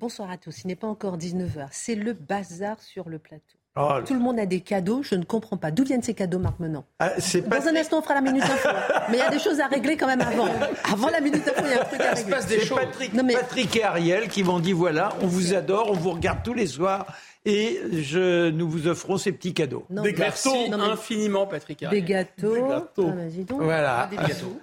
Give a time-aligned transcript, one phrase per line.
[0.00, 0.62] Bonsoir à tous.
[0.64, 1.68] Il n'est pas encore 19h.
[1.72, 3.42] C'est le bazar sur le plateau.
[3.76, 5.02] Oh, Tout le monde a des cadeaux.
[5.02, 5.70] Je ne comprends pas.
[5.70, 8.20] D'où viennent ces cadeaux, Marc Menant ah, c'est pas Dans un instant, on fera la
[8.20, 8.68] minute info.
[9.10, 10.48] mais il y a des choses à régler quand même avant.
[10.90, 12.30] Avant la minute info, il y a un truc à Il se régler.
[12.32, 12.78] passe des choses.
[12.78, 16.10] Patrick, Non, mais- Patrick et Ariel qui m'ont dit voilà, on vous adore, on vous
[16.12, 17.06] regarde tous les soirs
[17.46, 19.86] et je, nous vous offrons ces petits cadeaux.
[19.88, 21.82] Non, Des gâteaux non, mais- infiniment, Patrick.
[21.88, 22.54] Des gâteaux.
[22.54, 23.10] Des gâteaux.
[23.10, 23.62] Ah, donc.
[23.62, 24.08] Voilà.
[24.10, 24.60] Des gâteaux.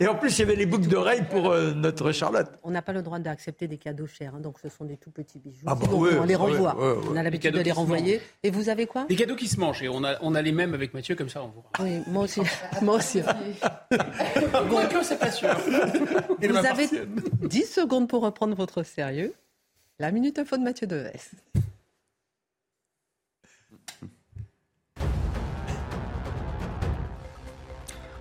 [0.00, 2.48] Et en plus, il y avait les boucles d'oreilles pour euh, notre Charlotte.
[2.62, 5.10] On n'a pas le droit d'accepter des cadeaux chers, hein, donc ce sont des tout
[5.10, 5.66] petits bijoux.
[5.66, 6.74] Ah bah Sinon, ouais, on les renvoie.
[6.76, 7.04] ouais, ouais.
[7.10, 8.20] On a l'habitude cadeaux de les renvoyer.
[8.42, 9.04] Et vous avez quoi?
[9.08, 9.82] Des cadeaux qui se mangent.
[9.82, 12.24] Et on a, on a les mêmes avec Mathieu, comme ça on vous Oui, moi
[12.24, 12.40] aussi.
[12.82, 13.20] moi aussi.
[14.70, 15.50] Quoique, c'est pas sûr.
[16.40, 16.90] Vous avez parti.
[17.42, 19.34] 10 secondes pour reprendre votre sérieux.
[19.98, 21.30] La minute info de Mathieu Deves.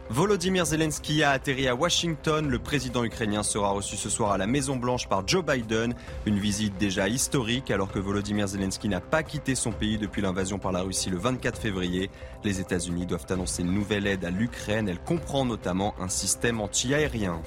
[0.10, 2.48] Volodymyr Zelensky a atterri à Washington.
[2.48, 5.94] Le président ukrainien sera reçu ce soir à la Maison Blanche par Joe Biden.
[6.26, 10.60] Une visite déjà historique alors que Volodymyr Zelensky n'a pas quitté son pays depuis l'invasion
[10.60, 12.10] par la Russie le 24 février.
[12.46, 14.88] Les États-Unis doivent annoncer une nouvelle aide à l'Ukraine.
[14.88, 17.42] Elle comprend notamment un système anti-aérien.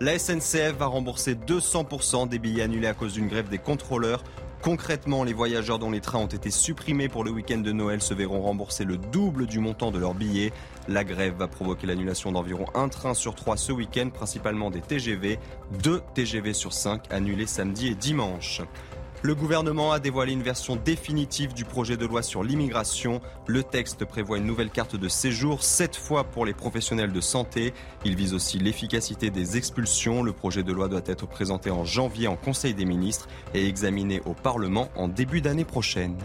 [0.00, 4.22] La SNCF va rembourser 200% des billets annulés à cause d'une grève des contrôleurs.
[4.62, 8.14] Concrètement, les voyageurs dont les trains ont été supprimés pour le week-end de Noël se
[8.14, 10.52] verront rembourser le double du montant de leurs billets.
[10.86, 15.40] La grève va provoquer l'annulation d'environ un train sur trois ce week-end, principalement des TGV.
[15.82, 18.62] Deux TGV sur cinq annulés samedi et dimanche.
[19.22, 23.20] Le gouvernement a dévoilé une version définitive du projet de loi sur l'immigration.
[23.48, 27.74] Le texte prévoit une nouvelle carte de séjour, cette fois pour les professionnels de santé.
[28.04, 30.22] Il vise aussi l'efficacité des expulsions.
[30.22, 34.20] Le projet de loi doit être présenté en janvier en Conseil des ministres et examiné
[34.24, 36.16] au Parlement en début d'année prochaine.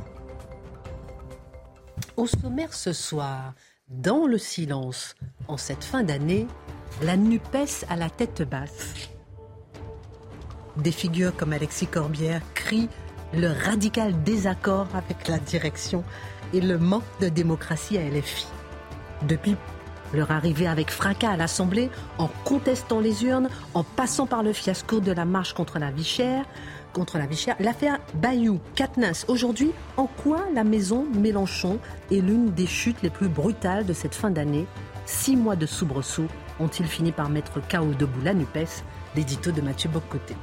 [2.15, 3.55] Au sommaire ce soir,
[3.89, 5.15] dans le silence,
[5.47, 6.45] en cette fin d'année,
[7.01, 9.12] la NUPES à la tête basse.
[10.77, 12.89] Des figures comme Alexis Corbière crient
[13.33, 16.03] le radical désaccord avec la direction
[16.51, 18.47] et le manque de démocratie à LFI.
[19.27, 19.55] Depuis
[20.13, 24.99] leur arrivée avec fracas à l'Assemblée, en contestant les urnes, en passant par le fiasco
[24.99, 26.45] de la marche contre la vie chère,
[27.59, 31.79] l'affaire Bayou, Katnas, aujourd'hui, en quoi la maison Mélenchon
[32.11, 34.67] est l'une des chutes les plus brutales de cette fin d'année?
[35.05, 36.27] Six mois de soubresaut
[36.59, 38.83] ont-ils fini par mettre KO debout la NUPES?
[39.15, 40.35] L'édito de Mathieu Bocoté.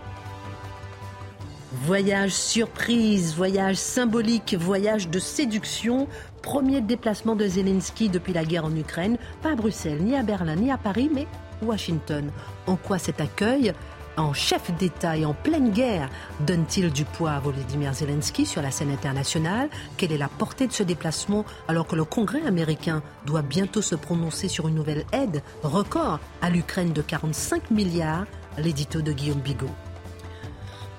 [1.73, 6.09] Voyage surprise, voyage symbolique, voyage de séduction.
[6.43, 10.57] Premier déplacement de Zelensky depuis la guerre en Ukraine, pas à Bruxelles, ni à Berlin,
[10.57, 11.29] ni à Paris, mais
[11.63, 12.33] Washington.
[12.67, 13.73] En quoi cet accueil
[14.17, 16.11] en chef d'État et en pleine guerre
[16.41, 19.69] donne-t-il du poids à Volodymyr Zelensky sur la scène internationale?
[19.97, 23.95] Quelle est la portée de ce déplacement alors que le Congrès américain doit bientôt se
[23.95, 28.27] prononcer sur une nouvelle aide record à l'Ukraine de 45 milliards?
[28.59, 29.71] L'édito de Guillaume Bigot.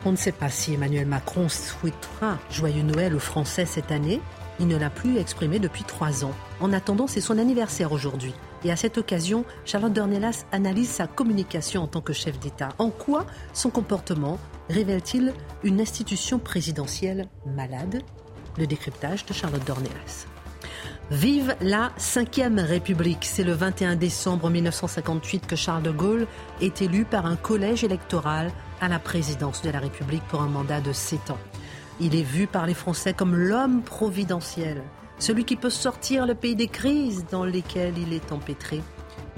[0.03, 4.19] On ne sait pas si Emmanuel Macron souhaitera joyeux Noël aux Français cette année.
[4.59, 6.34] Il ne l'a plus exprimé depuis trois ans.
[6.59, 8.34] En attendant, c'est son anniversaire aujourd'hui.
[8.63, 12.69] Et à cette occasion, Charlotte Dornelas analyse sa communication en tant que chef d'État.
[12.79, 18.01] En quoi son comportement révèle-t-il une institution présidentielle malade?
[18.57, 20.25] Le décryptage de Charlotte Dornelas.
[21.11, 23.25] Vive la Ve République.
[23.25, 26.25] C'est le 21 décembre 1958 que Charles de Gaulle
[26.59, 30.81] est élu par un collège électoral à la présidence de la République pour un mandat
[30.81, 31.37] de 7 ans.
[31.99, 34.81] Il est vu par les Français comme l'homme providentiel,
[35.19, 38.81] celui qui peut sortir le pays des crises dans lesquelles il est empêtré.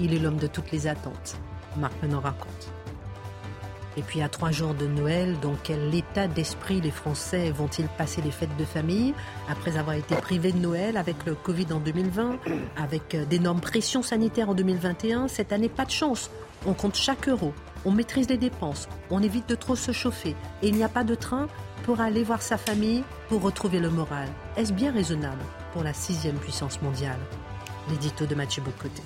[0.00, 1.36] Il est l'homme de toutes les attentes.
[1.76, 2.72] Marc Menon raconte.
[3.96, 8.22] Et puis à trois jours de Noël, dans quel état d'esprit les Français vont-ils passer
[8.22, 9.14] les fêtes de famille
[9.48, 12.38] après avoir été privés de Noël avec le Covid en 2020,
[12.76, 16.30] avec d'énormes pressions sanitaires en 2021 Cette année, pas de chance.
[16.66, 17.52] On compte chaque euro,
[17.84, 21.04] on maîtrise les dépenses, on évite de trop se chauffer et il n'y a pas
[21.04, 21.48] de train
[21.84, 24.28] pour aller voir sa famille, pour retrouver le moral.
[24.56, 25.42] Est-ce bien raisonnable
[25.72, 27.18] pour la sixième puissance mondiale?
[27.90, 29.02] L'édito de Mathieu Bocoté.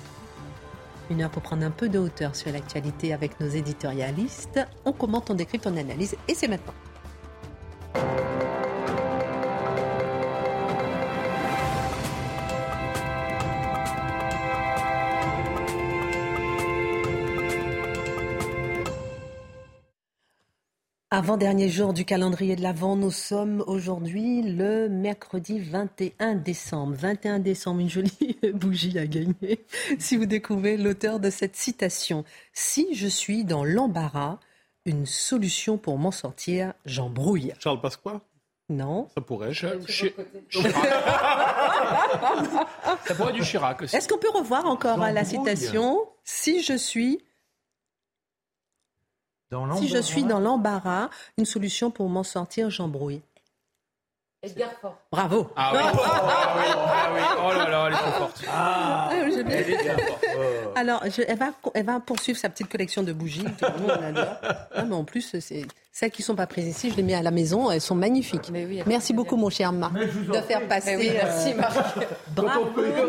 [1.09, 4.59] Une heure pour prendre un peu de hauteur sur l'actualité avec nos éditorialistes.
[4.85, 6.73] On commente, on décrypte, on analyse et c'est maintenant.
[21.11, 26.93] Avant-dernier jour du calendrier de l'Avent, nous sommes aujourd'hui le mercredi 21 décembre.
[26.95, 29.65] 21 décembre, une jolie bougie à gagner
[29.97, 32.25] si vous découvrez l'auteur de cette citation.
[32.53, 34.37] Si je suis dans l'embarras,
[34.85, 37.53] une solution pour m'en sortir, j'embrouille.
[37.59, 38.21] Charles Pasqua?
[38.69, 39.07] Non.
[39.15, 39.51] Ça pourrait.
[39.51, 40.11] Je- Chi-
[43.07, 43.95] ça pourrait être du Chirac aussi.
[43.95, 46.01] Est-ce qu'on peut revoir encore euh, la citation?
[46.23, 47.19] Si je suis
[49.51, 53.21] Dans Si je suis dans l'embarras, une solution pour m'en sortir, j'embrouille.
[54.43, 54.95] Edgar Faure.
[55.11, 55.51] Bravo.
[55.55, 57.21] Ah oui, ah ah oui.
[57.43, 58.41] Oh là là, elle est trop forte.
[58.47, 60.25] Ah, Ah, j'ai bien- Elle est trop forte.
[60.79, 63.43] Alors, je- elle, va, elle va poursuivre sa petite collection de bougies.
[63.43, 64.35] Tout le monde adore.
[64.73, 67.15] Ah, mais en plus, c'est celles qui ne sont pas prises ici, je les mets
[67.15, 67.69] à la maison.
[67.69, 68.49] Elles sont magnifiques.
[68.53, 70.95] Mais oui, elles Merci beaucoup, mon cher Marc, de faire passer.
[70.95, 71.97] Oui, merci euh, Marc.
[72.33, 72.65] bravo,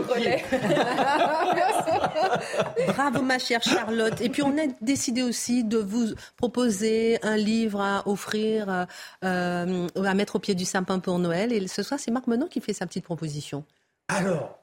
[0.08, 0.42] relais.
[2.88, 4.20] bravo, ma chère Charlotte.
[4.20, 6.06] Et puis, on a décidé aussi de vous
[6.36, 8.84] proposer un livre à offrir, euh,
[9.24, 11.52] euh, à mettre au pied du sapin pour Noël.
[11.52, 13.64] Et ce soir, c'est Marc Menon qui fait sa petite proposition.
[14.08, 14.58] Alors,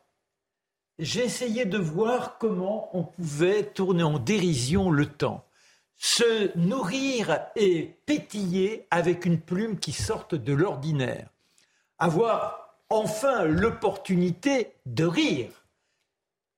[0.99, 5.45] j'ai essayé de voir comment on pouvait tourner en dérision le temps.
[5.95, 11.29] Se nourrir et pétiller avec une plume qui sorte de l'ordinaire.
[11.97, 15.49] Avoir enfin l'opportunité de rire.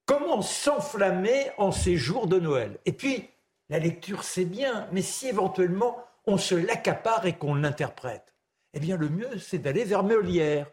[0.06, 3.30] Comment s'enflammer en ces jours de Noël Et puis,
[3.70, 8.34] la lecture, c'est bien, mais si éventuellement on se l'accapare et qu'on l'interprète,
[8.74, 10.68] eh bien le mieux, c'est d'aller vers Molière.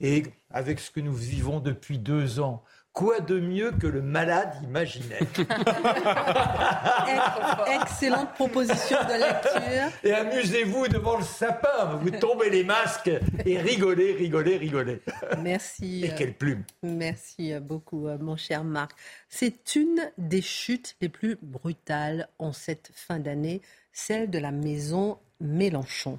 [0.00, 2.64] Et avec ce que nous vivons depuis deux ans,
[3.00, 5.22] quoi de mieux que le malade imaginaire
[7.08, 9.90] Ex- Excellente proposition de lecture.
[10.04, 13.10] Et amusez-vous devant le sapin, vous tombez les masques
[13.46, 15.00] et rigolez, rigolez, rigolez.
[15.38, 16.04] Merci.
[16.04, 18.92] Et euh, quelle plume Merci euh, beaucoup, euh, mon cher Marc.
[19.30, 23.62] C'est une des chutes les plus brutales en cette fin d'année,
[23.94, 26.18] celle de la maison Mélenchon.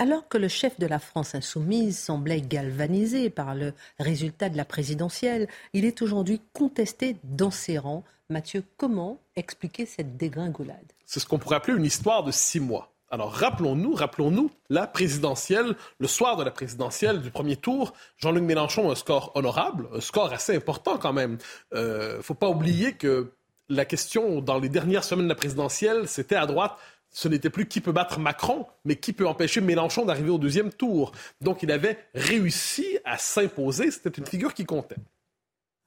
[0.00, 4.64] Alors que le chef de la France insoumise semblait galvanisé par le résultat de la
[4.64, 8.02] présidentielle, il est aujourd'hui contesté dans ses rangs.
[8.30, 10.90] Mathieu, comment expliquer cette dégringolade?
[11.04, 12.94] C'est ce qu'on pourrait appeler une histoire de six mois.
[13.10, 18.88] Alors rappelons-nous, rappelons-nous la présidentielle, le soir de la présidentielle du premier tour, Jean-Luc Mélenchon
[18.88, 21.36] a un score honorable, un score assez important quand même.
[21.74, 23.34] Euh, faut pas oublier que
[23.68, 26.78] la question dans les dernières semaines de la présidentielle, c'était à droite.
[27.12, 30.72] Ce n'était plus qui peut battre Macron, mais qui peut empêcher Mélenchon d'arriver au deuxième
[30.72, 31.12] tour.
[31.40, 33.90] Donc il avait réussi à s'imposer.
[33.90, 34.96] C'était une figure qui comptait.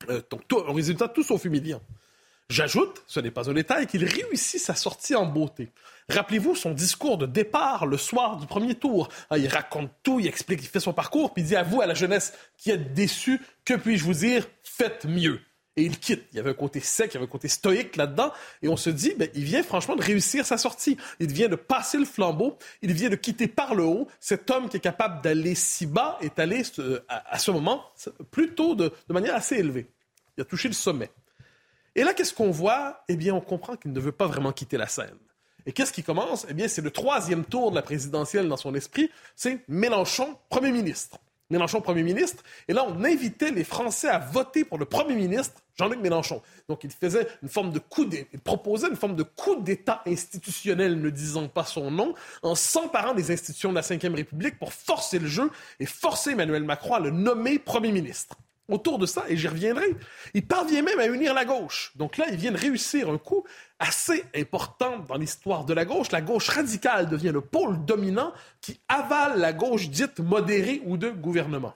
[0.09, 1.81] Euh, donc un résultat tout sauf humiliant.
[2.49, 5.71] J'ajoute, ce n'est pas un détail, qu'il réussit sa sortie en beauté.
[6.09, 9.07] Rappelez-vous son discours de départ le soir du premier tour.
[9.29, 11.81] Ah, il raconte tout, il explique, il fait son parcours, puis il dit à vous,
[11.81, 15.39] à la jeunesse qui êtes déçus, que puis-je vous dire Faites mieux.
[15.75, 16.25] Et il quitte.
[16.31, 18.31] Il y avait un côté sec, il y avait un côté stoïque là-dedans.
[18.61, 20.97] Et on se dit, ben, il vient franchement de réussir sa sortie.
[21.19, 22.57] Il vient de passer le flambeau.
[22.81, 24.07] Il vient de quitter par le haut.
[24.19, 27.83] Cet homme qui est capable d'aller si bas est allé euh, à, ce moment
[28.29, 29.87] plutôt de, de manière assez élevée.
[30.37, 31.09] Il a touché le sommet.
[31.95, 33.03] Et là, qu'est-ce qu'on voit?
[33.07, 35.17] Eh bien, on comprend qu'il ne veut pas vraiment quitter la scène.
[35.65, 36.45] Et qu'est-ce qui commence?
[36.49, 39.09] Eh bien, c'est le troisième tour de la présidentielle dans son esprit.
[39.35, 41.17] C'est Mélenchon, Premier ministre.
[41.49, 42.43] Mélenchon, Premier ministre.
[42.67, 46.41] Et là, on invitait les Français à voter pour le Premier ministre, Jean-Luc Mélenchon.
[46.69, 48.07] Donc, il faisait une forme de coup
[48.43, 53.31] proposait une forme de coup d'État institutionnel, ne disant pas son nom, en s'emparant des
[53.31, 57.09] institutions de la Ve République pour forcer le jeu et forcer Emmanuel Macron à le
[57.09, 58.35] nommer Premier ministre.
[58.69, 59.93] Autour de ça, et j'y reviendrai,
[60.33, 61.91] il parvient même à unir la gauche.
[61.95, 63.43] Donc là, il vient de réussir un coup
[63.77, 66.11] assez important dans l'histoire de la gauche.
[66.11, 68.31] La gauche radicale devient le pôle dominant
[68.61, 71.73] qui avale la gauche dite modérée ou de gouvernement.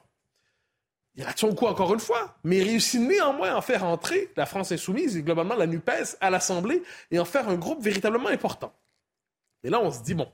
[1.18, 4.32] Il rate son coup encore une fois, mais il réussit néanmoins à en faire entrer
[4.38, 8.30] la France insoumise et globalement la NUPES à l'Assemblée et en faire un groupe véritablement
[8.30, 8.72] important.
[9.64, 10.32] Et là, on se dit, bon,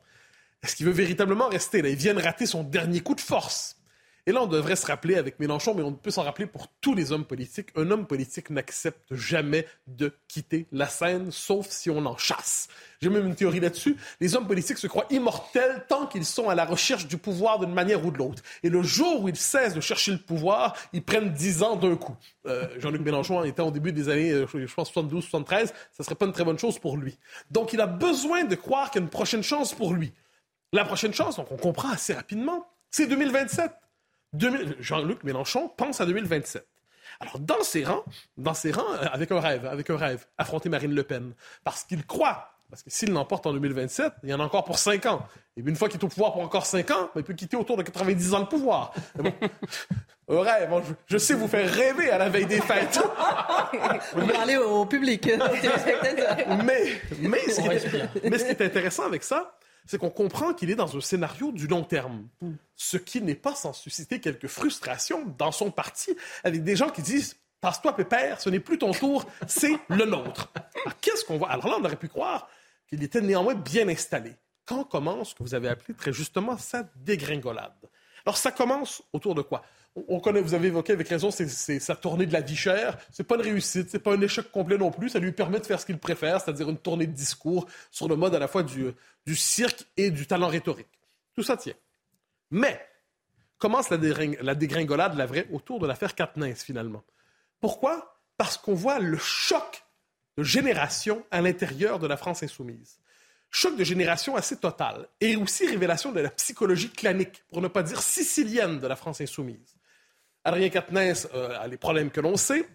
[0.61, 1.81] est-ce qu'il veut véritablement rester?
[1.81, 1.87] Là?
[1.87, 3.77] Il vient de rater son dernier coup de force.
[4.25, 6.95] Et là, on devrait se rappeler avec Mélenchon, mais on peut s'en rappeler pour tous
[6.95, 7.69] les hommes politiques.
[7.75, 12.69] Un homme politique n'accepte jamais de quitter la scène, sauf si on en chasse.
[13.01, 13.97] J'ai même une théorie là-dessus.
[14.21, 17.73] Les hommes politiques se croient immortels tant qu'ils sont à la recherche du pouvoir d'une
[17.73, 18.41] manière ou de l'autre.
[18.63, 21.97] Et le jour où ils cessent de chercher le pouvoir, ils prennent dix ans d'un
[21.97, 22.15] coup.
[22.47, 25.73] Euh, Jean-Luc Mélenchon était au début des années, euh, je pense, 72, 73.
[25.91, 27.17] Ça serait pas une très bonne chose pour lui.
[27.51, 30.13] Donc, il a besoin de croire qu'il y a une prochaine chance pour lui.
[30.71, 33.71] La prochaine chance, donc on comprend assez rapidement, c'est 2027.
[34.33, 36.65] 2000 Jean-Luc Mélenchon pense à 2027.
[37.19, 38.03] Alors, dans ses rangs,
[38.37, 41.33] dans ses rangs, euh, avec un rêve, avec un rêve, affronter Marine Le Pen.
[41.63, 44.79] Parce qu'il croit, parce que s'il l'emporte en 2027, il y en a encore pour
[44.79, 45.27] 5 ans.
[45.55, 47.55] Et une fois qu'il est au pouvoir pour encore 5 ans, ben, il peut quitter
[47.55, 48.93] autour de 90 ans le pouvoir.
[49.15, 49.31] Bon,
[50.29, 52.99] un rêve, hein, je, je sais vous faire rêver à la veille des fêtes.
[54.15, 55.21] Vous parlez au public,
[55.61, 56.57] téléspectateurs.
[56.65, 60.53] mais, mais, ce qui est, mais ce qui est intéressant avec ça, c'est qu'on comprend
[60.53, 62.27] qu'il est dans un scénario du long terme.
[62.75, 67.01] Ce qui n'est pas sans susciter quelques frustrations dans son parti, avec des gens qui
[67.01, 70.51] disent Passe-toi, Pépère, ce n'est plus ton tour, c'est le nôtre.
[70.99, 71.49] Qu'est-ce qu'on voit?
[71.49, 72.49] Alors là, on aurait pu croire
[72.87, 74.33] qu'il était néanmoins bien installé.
[74.65, 77.71] Quand commence ce que vous avez appelé très justement sa dégringolade?
[78.25, 79.63] Alors, ça commence autour de quoi?
[79.95, 81.47] On- On connaît, vous avez évoqué avec raison, c'est,
[81.79, 82.97] sa tournée de la vie chère.
[83.11, 85.09] C'est pas une réussite, c'est pas un échec complet non plus.
[85.09, 88.15] Ça lui permet de faire ce qu'il préfère, c'est-à-dire une tournée de discours sur le
[88.15, 88.93] mode à la fois du,
[89.35, 90.87] cirque et du talent rhétorique.
[91.35, 91.75] Tout ça tient.
[92.51, 92.79] Mais
[93.57, 97.03] commence la, dégring- la dégringolade, la vraie, autour de l'affaire Katniss, finalement.
[97.61, 98.19] Pourquoi?
[98.37, 99.83] Parce qu'on voit le choc
[100.37, 102.99] de génération à l'intérieur de la France insoumise.
[103.51, 105.07] Choc de génération assez total.
[105.21, 109.21] Et aussi révélation de la psychologie clanique, pour ne pas dire sicilienne, de la France
[109.21, 109.75] insoumise.
[110.43, 112.67] Adrien Quatennens a les problèmes que l'on sait,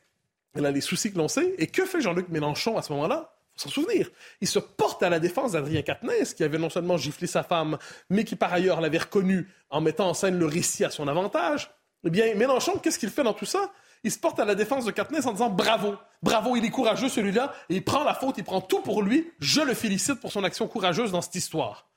[0.54, 1.54] elle a les soucis que l'on sait.
[1.58, 3.34] Et que fait Jean-Luc Mélenchon à ce moment-là?
[3.60, 4.08] s'en souvenir.
[4.40, 7.78] Il se porte à la défense d'Adrien Quatennens, qui avait non seulement giflé sa femme,
[8.08, 11.70] mais qui par ailleurs l'avait reconnu en mettant en scène le récit à son avantage.
[12.04, 13.72] Eh bien, Mélenchon, qu'est-ce qu'il fait dans tout ça?
[14.04, 17.08] Il se porte à la défense de Quatennens en disant bravo, bravo, il est courageux
[17.08, 19.28] celui-là, et il prend la faute, il prend tout pour lui.
[19.40, 21.88] Je le félicite pour son action courageuse dans cette histoire.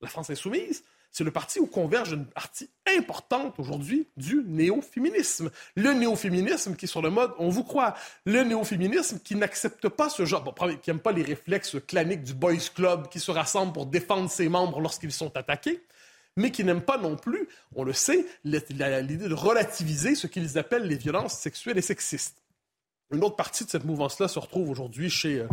[0.00, 0.82] La France insoumise,
[1.16, 5.50] c'est le parti où converge une partie importante aujourd'hui du néo-féminisme.
[5.74, 7.94] Le néo-féminisme qui est sur le mode on vous croit.
[8.26, 12.34] Le néo-féminisme qui n'accepte pas ce genre, bon, qui n'aime pas les réflexes claniques du
[12.34, 15.82] boys club qui se rassemble pour défendre ses membres lorsqu'ils sont attaqués
[16.36, 20.86] mais qui n'aiment pas non plus, on le sait, l'idée de relativiser ce qu'ils appellent
[20.86, 22.42] les violences sexuelles et sexistes.
[23.10, 25.48] Une autre partie de cette mouvance-là se retrouve aujourd'hui chez, euh,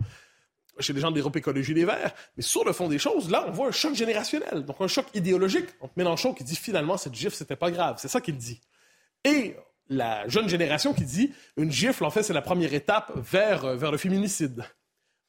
[0.79, 2.13] chez les gens de l'Europe Écologie Les Verts.
[2.37, 5.05] Mais sur le fond des choses, là, on voit un choc générationnel, donc un choc
[5.13, 7.97] idéologique entre Mélenchon qui dit finalement cette gifle, c'était pas grave.
[7.99, 8.59] C'est ça qu'il dit.
[9.23, 9.55] Et
[9.89, 13.75] la jeune génération qui dit une gifle, en fait, c'est la première étape vers, euh,
[13.75, 14.63] vers le féminicide.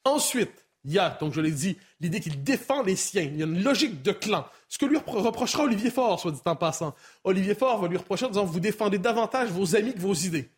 [0.04, 0.52] Ensuite,
[0.84, 3.22] il y a, donc je l'ai dit, l'idée qu'il défend les siens.
[3.22, 4.46] Il y a une logique de clan.
[4.68, 6.94] Ce que lui repro- reprochera Olivier Faure, soit dit en passant.
[7.24, 10.50] Olivier Faure va lui reprocher en disant Vous défendez davantage vos amis que vos idées.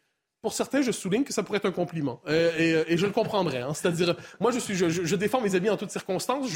[0.43, 2.21] Pour certains, je souligne que ça pourrait être un compliment.
[2.28, 3.62] Euh, et, euh, et je le comprendrais.
[3.62, 3.75] hein.
[3.75, 6.47] C'est-à-dire, moi, je, défends mes amis en toutes circonstances.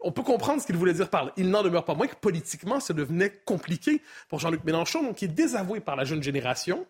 [0.00, 1.32] On peut comprendre ce qu'il voulait dire par là.
[1.36, 5.28] Il n'en demeure pas moins que politiquement, ça devenait compliqué pour Jean-Luc Mélenchon, qui est
[5.28, 6.86] désavoué par la jeune génération,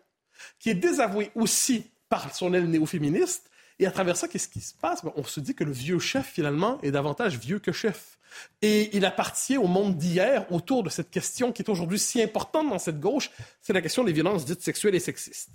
[0.59, 3.49] qui est désavoué aussi par son aile néo-féministe.
[3.79, 5.03] Et à travers ça, qu'est-ce qui se passe?
[5.03, 8.17] Ben, on se dit que le vieux chef, finalement, est davantage vieux que chef.
[8.61, 12.69] Et il appartient au monde d'hier autour de cette question qui est aujourd'hui si importante
[12.69, 13.29] dans cette gauche,
[13.61, 15.49] c'est la question des violences dites sexuelles et sexistes.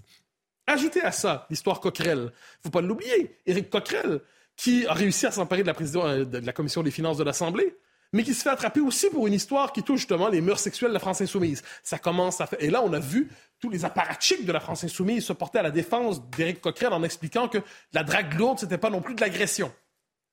[0.67, 2.33] Ajoutez à ça l'histoire Coquerel.
[2.63, 3.37] faut pas l'oublier.
[3.47, 4.21] Éric Coquerel,
[4.57, 7.25] qui a réussi à s'emparer de la, président- euh, de la commission des finances de
[7.25, 7.77] l'Assemblée,
[8.13, 10.91] mais qui se fait attraper aussi pour une histoire qui touche justement les mœurs sexuelles
[10.91, 11.63] de la France insoumise.
[11.83, 12.41] Ça commence.
[12.61, 13.29] Et là, on a vu
[13.61, 17.03] tous les apparatchiks de la France insoumise se porter à la défense d'Éric Coquerel en
[17.03, 17.59] expliquant que
[17.93, 19.73] la drague lourde, c'était pas non plus de l'agression.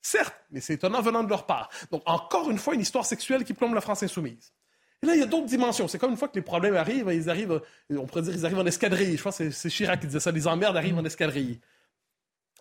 [0.01, 1.69] Certes, mais c'est étonnant venant de leur part.
[1.91, 4.51] Donc, encore une fois, une histoire sexuelle qui plombe la France insoumise.
[5.03, 5.87] Et là, il y a d'autres dimensions.
[5.87, 8.59] C'est comme une fois que les problèmes arrivent, ils arrivent, on pourrait dire, ils arrivent
[8.59, 9.17] en escadrille.
[9.17, 11.59] Je pense que c'est- Chirac qui disait ça, les emmerdes arrivent en escadrille.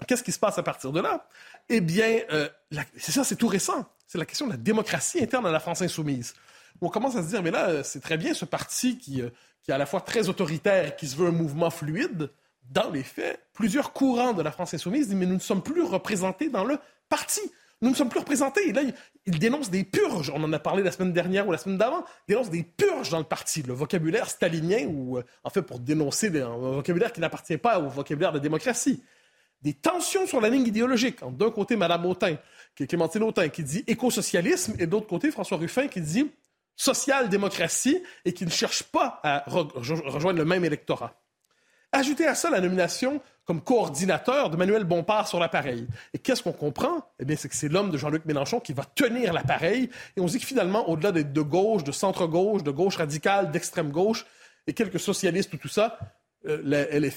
[0.08, 1.28] Qu'est-ce qui se passe à partir de là?
[1.68, 2.48] Eh bien, euh,
[2.96, 3.86] c'est ça, c'est tout récent.
[4.08, 6.34] C'est la question de la démocratie interne à la France insoumise.
[6.80, 9.30] On commence à se dire, mais là, euh, c'est très bien ce parti qui, euh,
[9.62, 12.30] qui est à la fois très autoritaire et qui se veut un mouvement fluide.
[12.70, 15.82] Dans les faits, plusieurs courants de la France insoumise disent, mais nous ne sommes plus
[15.82, 17.40] représentés dans le parti.
[17.82, 18.72] Nous ne sommes plus représentés.
[18.72, 18.82] Là,
[19.26, 20.30] ils dénoncent des purges.
[20.34, 22.04] On en a parlé la semaine dernière ou la semaine d'avant.
[22.28, 23.62] Ils dénoncent des purges dans le parti.
[23.62, 27.88] Le vocabulaire stalinien, ou euh, en fait, pour dénoncer un vocabulaire qui n'appartient pas au
[27.88, 29.02] vocabulaire de la démocratie
[29.62, 31.18] des tensions sur la ligne idéologique.
[31.36, 32.36] D'un côté, Mme Autain,
[32.74, 36.30] qui est Clémentine Autain, qui dit écosocialisme, et de l'autre côté, François Ruffin, qui dit
[36.74, 41.21] social-démocratie et qui ne cherche pas à re- rejo- rejoindre le même électorat.
[41.92, 45.86] Ajoutez à ça la nomination comme coordinateur de Manuel Bompard sur l'appareil.
[46.14, 47.04] Et qu'est-ce qu'on comprend?
[47.18, 49.90] Eh bien, c'est que c'est l'homme de Jean-Luc Mélenchon qui va tenir l'appareil.
[50.16, 53.50] Et on se dit que finalement, au-delà d'être de gauche, de centre-gauche, de gauche radicale,
[53.50, 54.24] d'extrême-gauche,
[54.68, 55.98] et quelques socialistes ou tout ça,
[56.46, 57.10] euh, la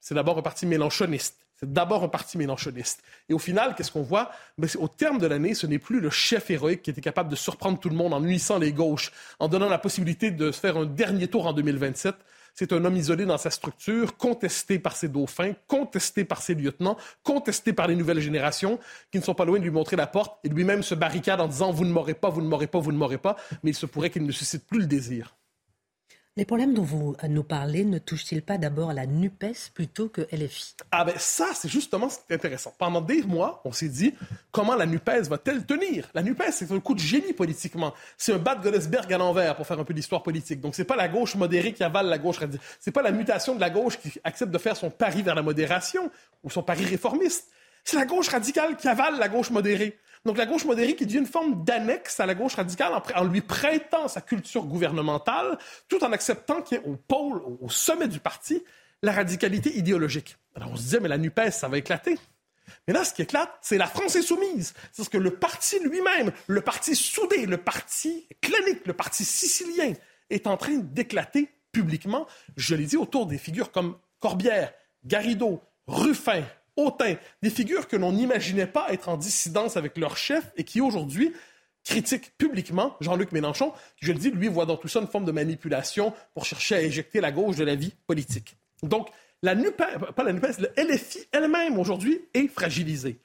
[0.00, 1.36] c'est d'abord un parti mélenchoniste.
[1.56, 3.02] C'est d'abord un parti mélenchoniste.
[3.28, 4.30] Et au final, qu'est-ce qu'on voit?
[4.58, 7.28] Ben, c'est- au terme de l'année, ce n'est plus le chef héroïque qui était capable
[7.30, 9.10] de surprendre tout le monde en unissant les gauches,
[9.40, 12.14] en donnant la possibilité de se faire un dernier tour en 2027.
[12.58, 16.96] C'est un homme isolé dans sa structure, contesté par ses dauphins, contesté par ses lieutenants,
[17.22, 18.80] contesté par les nouvelles générations,
[19.12, 21.46] qui ne sont pas loin de lui montrer la porte et lui-même se barricade en
[21.46, 23.74] disant Vous ne m'aurez pas, vous ne m'aurez pas, vous ne m'aurez pas, mais il
[23.74, 25.36] se pourrait qu'il ne suscite plus le désir.
[26.38, 30.76] Les problèmes dont vous nous parlez ne touchent-ils pas d'abord la NUPES plutôt que LFI
[30.92, 32.72] Ah ben ça, c'est justement ce qui est intéressant.
[32.78, 34.14] Pendant des mois, on s'est dit,
[34.52, 36.08] comment la NUPES va-t-elle tenir?
[36.14, 37.92] La NUPES, c'est un coup de génie politiquement.
[38.16, 40.60] C'est un Bad Godesberg à l'envers, pour faire un peu d'histoire politique.
[40.60, 42.64] Donc c'est pas la gauche modérée qui avale la gauche radicale.
[42.78, 45.42] C'est pas la mutation de la gauche qui accepte de faire son pari vers la
[45.42, 46.08] modération
[46.44, 47.48] ou son pari réformiste.
[47.82, 49.98] C'est la gauche radicale qui avale la gauche modérée.
[50.28, 53.24] Donc la gauche modérée qui devient une forme d'annexe à la gauche radicale en, en,
[53.24, 55.56] lui prêtant sa culture gouvernementale,
[55.88, 58.62] tout en acceptant qu'il y ait au pôle, au sommet du parti,
[59.02, 60.36] la radicalité idéologique.
[60.54, 62.18] Alors on se disait, mais la NUPES, ça va éclater.
[62.86, 64.74] Mais là, ce qui éclate, c'est la France insoumise.
[64.92, 69.94] C'est que le parti lui-même, le parti soudé, le parti clanique, le parti sicilien,
[70.28, 72.26] est en train d'éclater publiquement,
[72.58, 74.74] je l'ai dit, autour des figures comme Corbière,
[75.06, 76.42] Garrido, Ruffin,
[76.78, 80.80] Autain, des figures que l'on n'imaginait pas être en dissidence avec leur chef et qui
[80.80, 81.32] aujourd'hui
[81.84, 85.24] critiquent publiquement Jean-Luc Mélenchon, qui, je le dis, lui voit dans tout ça une forme
[85.24, 88.56] de manipulation pour chercher à éjecter la gauche de la vie politique.
[88.82, 89.08] Donc,
[89.42, 93.18] la NUPES, pas la NUPES, le LFI elle-même aujourd'hui est fragilisée.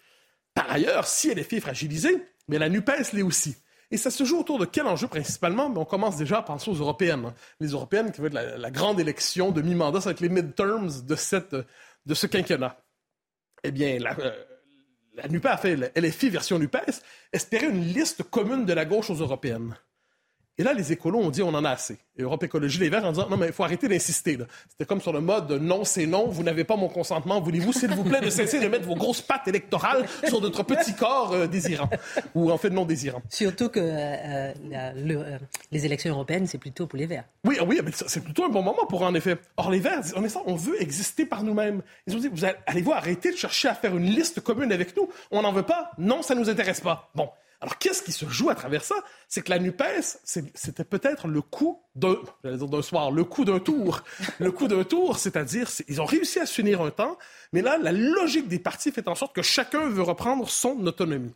[0.53, 3.55] Par ailleurs, si LFI est fragilisée, mais la NUPES l'est aussi.
[3.91, 5.69] Et ça se joue autour de quel enjeu principalement?
[5.69, 7.25] Mais on commence déjà à penser aux européennes.
[7.25, 7.33] hein.
[7.59, 10.29] Les européennes qui vont être la, la grande élection de mi-mandat, ça va être les
[10.29, 11.55] midterms de, cette,
[12.05, 12.82] de ce quinquennat.
[13.63, 14.43] Eh bien, la, euh,
[15.13, 17.01] la NUPES a fait, LFI version NUPES,
[17.31, 19.75] espérait une liste commune de la gauche aux européennes.
[20.59, 21.97] Et là, les écolos ont dit on en a assez.
[22.15, 24.37] Et Europe Écologie Les Verts en disant non, mais il faut arrêter d'insister.
[24.69, 27.41] C'était comme sur le mode non, c'est non, vous n'avez pas mon consentement.
[27.41, 30.93] Voulez-vous, s'il vous plaît, de cesser de mettre vos grosses pattes électorales sur notre petit
[30.93, 31.89] corps euh, désirant
[32.35, 33.23] Ou en fait non désirant.
[33.29, 34.53] Surtout que euh,
[34.95, 35.37] le- euh,
[35.71, 37.25] les élections européennes, c'est plutôt pour les Verts.
[37.45, 39.37] Oui, oui, mais ça, c'est plutôt un bon moment pour en effet.
[39.57, 41.81] Or, les Verts on, est ça, on veut exister par nous-mêmes.
[42.05, 44.95] Ils ont dit, vous allez- allez-vous arrêter de chercher à faire une liste commune avec
[44.95, 45.09] nous?
[45.31, 45.89] On n'en veut pas?
[45.97, 47.09] Non, ça nous intéresse pas.
[47.15, 47.29] Bon.
[47.63, 48.95] Alors, qu'est-ce qui se joue à travers ça?
[49.29, 50.19] C'est que la NUPES,
[50.53, 52.17] c'était peut-être le coup d'un,
[52.81, 54.01] soir, le coup d'un tour.
[54.39, 57.17] Le coup d'un tour, c'est-à-dire, c'est- ils ont réussi à s'unir un temps,
[57.53, 61.33] mais là, la logique des partis fait en sorte que chacun veut reprendre son autonomie.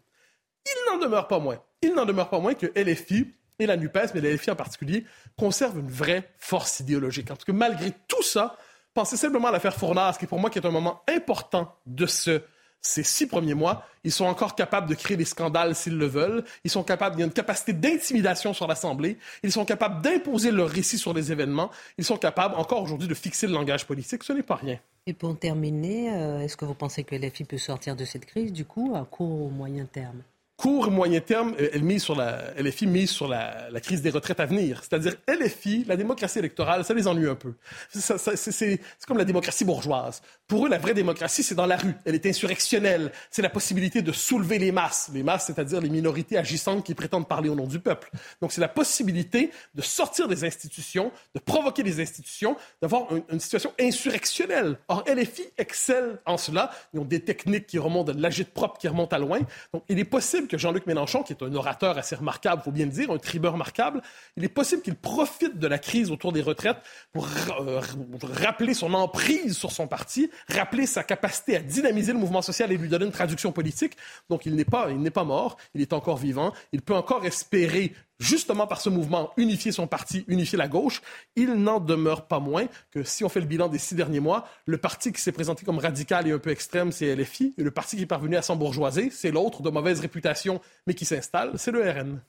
[0.66, 1.60] Il n'en demeure pas moins.
[1.82, 5.06] Il n'en demeure pas moins que LFI et la NUPES, mais la LFI en particulier,
[5.40, 7.30] conservent une vraie force idéologique.
[7.30, 8.58] Parce que malgré tout ça,
[8.94, 12.42] pensez simplement à l'affaire Fournas, qui pour moi est un moment important de ce,
[12.82, 13.84] ces six premiers mois.
[14.04, 16.44] Ils sont encore capables de créer des scandales s'ils le veulent.
[16.64, 19.18] Ils sont capables, il y a une capacité d'intimidation sur l'Assemblée.
[19.44, 21.70] Ils sont capables d'imposer leur récit sur les événements.
[21.98, 24.24] Ils sont capables encore aujourd'hui de fixer le langage politique.
[24.24, 24.80] Ce n'est pas rien.
[25.06, 28.52] Et pour terminer, euh, est-ce que vous pensez que LFI peut sortir de cette crise,
[28.52, 30.22] du coup, à court ou moyen terme?
[30.58, 34.10] Court et moyen terme, euh, elle mise sur la, LFI mise sur la, crise des
[34.10, 34.82] retraites à venir.
[34.82, 37.54] C'est-à-dire, LFI, la démocratie électorale, ça les ennuie un peu.
[37.92, 40.22] C'est, comme la démocratie bourgeoise.
[40.48, 41.94] Pour eux, la vraie démocratie, c'est dans la rue.
[42.06, 43.12] Elle est insurrectionnelle.
[43.30, 45.12] C'est la possibilité de soulever les masses.
[45.14, 48.10] Les masses, c'est-à-dire les minorités agissantes qui prétendent parler au nom du peuple.
[48.42, 53.40] Donc, c'est la possibilité de sortir des institutions, de provoquer des institutions, d'avoir une, une
[53.40, 54.80] situation insurrectionnelle.
[54.88, 56.72] Or, LFI excelle en cela.
[56.94, 59.40] Ils ont des techniques qui remontent de l'agite propre qui remontent à loin.
[59.72, 62.86] Donc, il est possible que Jean-Luc Mélenchon, qui est un orateur assez remarquable, faut bien
[62.86, 64.02] le dire, un tribeur remarquable,
[64.36, 66.78] il est possible qu'il profite de la crise autour des retraites
[67.12, 67.28] pour
[67.60, 67.82] euh,
[68.24, 72.78] rappeler son emprise sur son parti, rappeler sa capacité à dynamiser le mouvement social et
[72.78, 73.98] lui donner une traduction politique.
[74.30, 77.26] Donc, il n'est pas, il n'est pas mort, il est encore vivant, il peut encore
[77.26, 81.02] espérer justement par ce mouvement, unifier son parti, unifier la gauche,
[81.36, 84.48] il n'en demeure pas moins que si on fait le bilan des six derniers mois,
[84.66, 87.72] le parti qui s'est présenté comme radical et un peu extrême, c'est LFI, et le
[87.72, 91.72] parti qui est parvenu à s'embourgeoiser, c'est l'autre de mauvaise réputation, mais qui s'installe, c'est
[91.72, 92.22] le RN.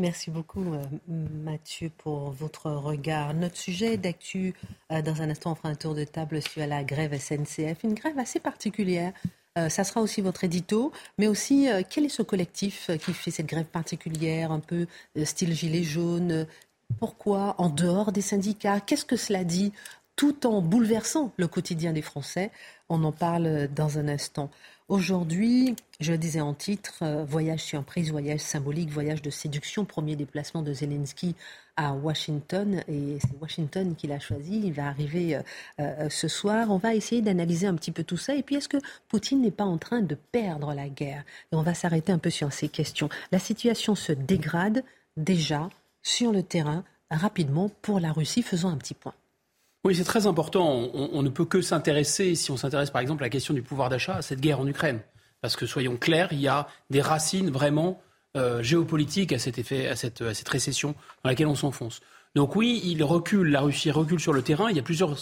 [0.00, 3.32] Merci beaucoup, euh, Mathieu, pour votre regard.
[3.32, 4.52] Notre sujet d'actu,
[4.90, 7.94] euh, dans un instant, on fera un tour de table sur la grève SNCF, une
[7.94, 9.12] grève assez particulière.
[9.56, 13.12] Euh, ça sera aussi votre édito, mais aussi euh, quel est ce collectif euh, qui
[13.12, 14.86] fait cette grève particulière, un peu
[15.24, 16.46] style gilet jaune
[16.98, 19.72] Pourquoi en dehors des syndicats Qu'est-ce que cela dit
[20.16, 22.50] tout en bouleversant le quotidien des Français?
[22.88, 24.50] On en parle dans un instant.
[24.88, 30.60] Aujourd'hui, je disais en titre, euh, voyage surprise, voyage symbolique, voyage de séduction, premier déplacement
[30.60, 31.34] de Zelensky
[31.76, 34.60] à Washington, et c'est Washington qui l'a choisi.
[34.62, 35.42] Il va arriver euh,
[35.80, 36.70] euh, ce soir.
[36.70, 38.34] On va essayer d'analyser un petit peu tout ça.
[38.34, 38.76] Et puis, est-ce que
[39.08, 41.24] Poutine n'est pas en train de perdre la guerre?
[41.50, 43.08] On va s'arrêter un peu sur ces questions.
[43.32, 44.84] La situation se dégrade
[45.16, 45.70] déjà
[46.02, 48.42] sur le terrain rapidement pour la Russie.
[48.42, 49.14] Faisons un petit point.
[49.84, 50.88] Oui, c'est très important.
[50.94, 53.90] On, ne peut que s'intéresser, si on s'intéresse par exemple à la question du pouvoir
[53.90, 55.00] d'achat, à cette guerre en Ukraine.
[55.42, 58.00] Parce que soyons clairs, il y a des racines vraiment
[58.34, 62.00] euh, géopolitiques à cet effet, à cette récession dans laquelle on s'enfonce.
[62.34, 64.70] Donc oui, il recule, la Russie recule sur le terrain.
[64.70, 65.16] Il y a plusieurs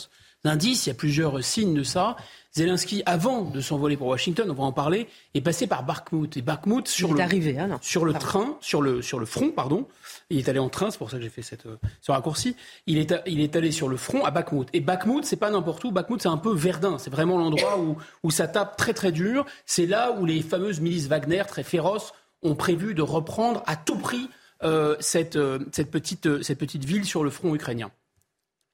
[0.45, 2.17] indices, il y a plusieurs signes de ça.
[2.55, 6.37] Zelensky, avant de s'envoler pour Washington, on va en parler, est passé par Bakhmut.
[6.37, 8.27] Et Bakhmut, sur Il est le, arrivé, hein, sur le Pardon.
[8.27, 9.87] train, sur le, sur le front, pardon.
[10.29, 11.65] Il est allé en train, c'est pour ça que j'ai fait cette,
[12.03, 12.55] ce raccourci.
[12.87, 14.69] Il est, a- il est allé sur le front à Bakhmut.
[14.75, 15.93] Et Bakhmut, c'est pas n'importe où.
[15.93, 16.99] Bakhmut, c'est un peu Verdun.
[16.99, 19.47] C'est vraiment l'endroit où, où ça tape très très dur.
[19.65, 23.97] C'est là où les fameuses milices Wagner, très féroces, ont prévu de reprendre à tout
[23.97, 24.29] prix
[24.63, 27.91] euh, cette, euh, cette, petite, euh, cette petite ville sur le front ukrainien.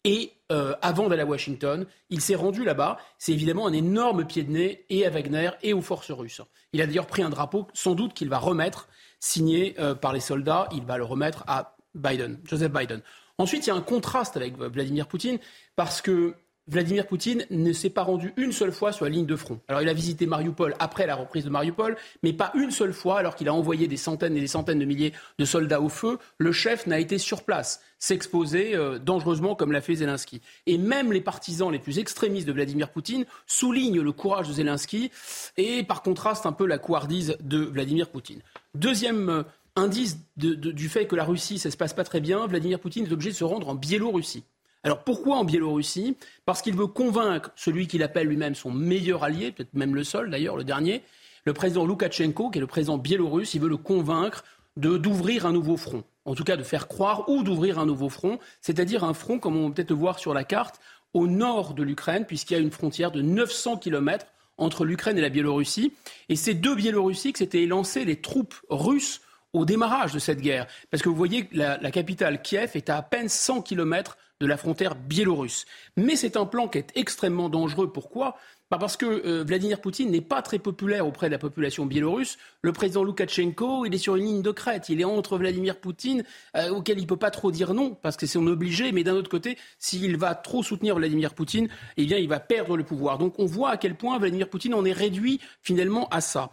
[0.05, 2.99] Et euh, avant d'aller à Washington, il s'est rendu là-bas.
[3.19, 6.41] C'est évidemment un énorme pied de nez et à Wagner et aux forces russes.
[6.73, 8.89] Il a d'ailleurs pris un drapeau, sans doute qu'il va remettre,
[9.21, 10.69] signé euh, par les soldats.
[10.73, 13.03] Il va le remettre à Biden, Joseph Biden.
[13.39, 15.39] Ensuite, il y a un contraste avec Vladimir Poutine
[15.77, 16.35] parce que
[16.69, 19.59] Vladimir Poutine ne s'est pas rendu une seule fois sur la ligne de front.
[19.69, 23.19] Alors il a visité Mariupol après la reprise de Mariupol, mais pas une seule fois,
[23.19, 26.19] alors qu'il a envoyé des centaines et des centaines de milliers de soldats au feu,
[26.37, 30.43] le chef n'a été sur place, s'exposer euh, dangereusement comme l'a fait Zelensky.
[30.67, 35.11] Et même les partisans les plus extrémistes de Vladimir Poutine soulignent le courage de Zelensky
[35.57, 38.43] et par contraste un peu la couardise de Vladimir Poutine.
[38.75, 39.43] Deuxième euh,
[39.75, 43.13] indice du fait que la Russie, ça se passe pas très bien, Vladimir Poutine est
[43.13, 44.45] obligé de se rendre en Biélorussie.
[44.85, 46.17] Alors pourquoi en Biélorussie?
[46.45, 50.31] Parce qu'il veut convaincre celui qu'il appelle lui-même son meilleur allié, peut-être même le seul
[50.31, 51.03] d'ailleurs, le dernier,
[51.45, 54.45] le président Loukachenko, qui est le président biélorusse, il veut le convaincre
[54.77, 56.05] d'ouvrir un nouveau front.
[56.25, 59.57] En tout cas, de faire croire ou d'ouvrir un nouveau front, c'est-à-dire un front, comme
[59.57, 60.79] on peut peut-être le voir sur la carte,
[61.15, 64.27] au nord de l'Ukraine, puisqu'il y a une frontière de 900 km
[64.59, 65.93] entre l'Ukraine et la Biélorussie.
[66.29, 70.67] Et ces deux Biélorussies que s'étaient lancées les troupes russes au démarrage de cette guerre.
[70.91, 74.47] Parce que vous voyez, la, la capitale Kiev est à à peine 100 km de
[74.47, 75.65] la frontière biélorusse.
[75.97, 77.93] Mais c'est un plan qui est extrêmement dangereux.
[77.93, 78.37] Pourquoi?
[78.71, 82.37] Parce que euh, Vladimir Poutine n'est pas très populaire auprès de la population biélorusse.
[82.61, 84.91] Le président Loukachenko, il est sur une ligne de crête.
[84.91, 86.23] Il est entre Vladimir Poutine,
[86.55, 88.93] euh, auquel il ne peut pas trop dire non, parce que c'est son obligé.
[88.93, 92.77] Mais d'un autre côté, s'il va trop soutenir Vladimir Poutine, eh bien, il va perdre
[92.77, 93.17] le pouvoir.
[93.17, 96.51] Donc on voit à quel point Vladimir Poutine en est réduit finalement à ça.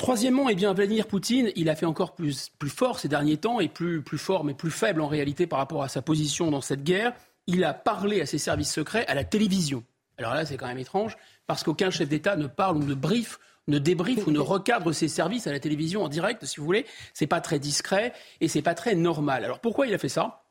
[0.00, 3.60] Troisièmement, eh bien, Vladimir Poutine, il a fait encore plus, plus fort ces derniers temps,
[3.60, 6.62] et plus, plus fort, mais plus faible en réalité par rapport à sa position dans
[6.62, 7.12] cette guerre.
[7.46, 9.84] Il a parlé à ses services secrets à la télévision.
[10.16, 13.40] Alors là, c'est quand même étrange, parce qu'aucun chef d'État ne parle ou ne briefe,
[13.68, 16.86] ne débriefe ou ne recadre ses services à la télévision en direct, si vous voulez.
[17.12, 19.44] C'est pas très discret et c'est pas très normal.
[19.44, 20.44] Alors pourquoi il a fait ça?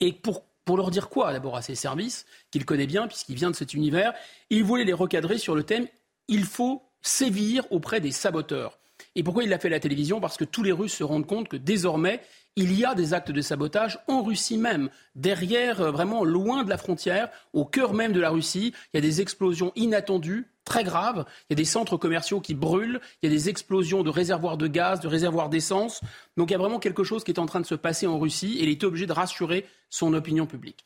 [0.00, 3.50] Et pour pour leur dire quoi d'abord à ses services, qu'il connaît bien puisqu'il vient
[3.50, 4.12] de cet univers,
[4.50, 5.86] il voulait les recadrer sur le thème
[6.28, 8.78] il faut sévir auprès des saboteurs.
[9.14, 10.20] Et pourquoi il l'a fait à la télévision?
[10.20, 12.20] Parce que tous les Russes se rendent compte que désormais,
[12.56, 16.70] il y a des actes de sabotage en Russie même, derrière, euh, vraiment loin de
[16.70, 18.72] la frontière, au cœur même de la Russie.
[18.92, 21.24] Il y a des explosions inattendues, très graves.
[21.48, 23.00] Il y a des centres commerciaux qui brûlent.
[23.22, 26.00] Il y a des explosions de réservoirs de gaz, de réservoirs d'essence.
[26.36, 28.18] Donc il y a vraiment quelque chose qui est en train de se passer en
[28.18, 30.84] Russie et il est obligé de rassurer son opinion publique.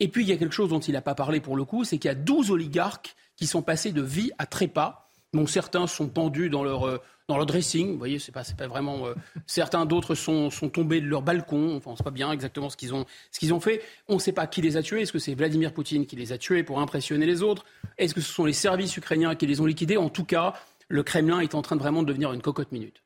[0.00, 1.84] Et puis il y a quelque chose dont il n'a pas parlé pour le coup,
[1.84, 5.86] c'est qu'il y a 12 oligarques qui sont passés de vie à trépas dont certains
[5.86, 7.92] sont pendus dans leur, euh, dans leur dressing.
[7.92, 9.06] Vous voyez, c'est pas, pas vraiment.
[9.06, 9.14] Euh,
[9.46, 11.76] certains d'autres sont, sont tombés de leur balcon.
[11.76, 13.82] Enfin, on ne sait pas bien exactement ce qu'ils ont, qu'ils ont fait.
[14.08, 15.02] On ne sait pas qui les a tués.
[15.02, 17.64] Est-ce que c'est Vladimir Poutine qui les a tués pour impressionner les autres?
[17.98, 19.96] Est-ce que ce sont les services ukrainiens qui les ont liquidés?
[19.96, 20.54] En tout cas,
[20.88, 23.02] le Kremlin est en train de vraiment de devenir une cocotte minute.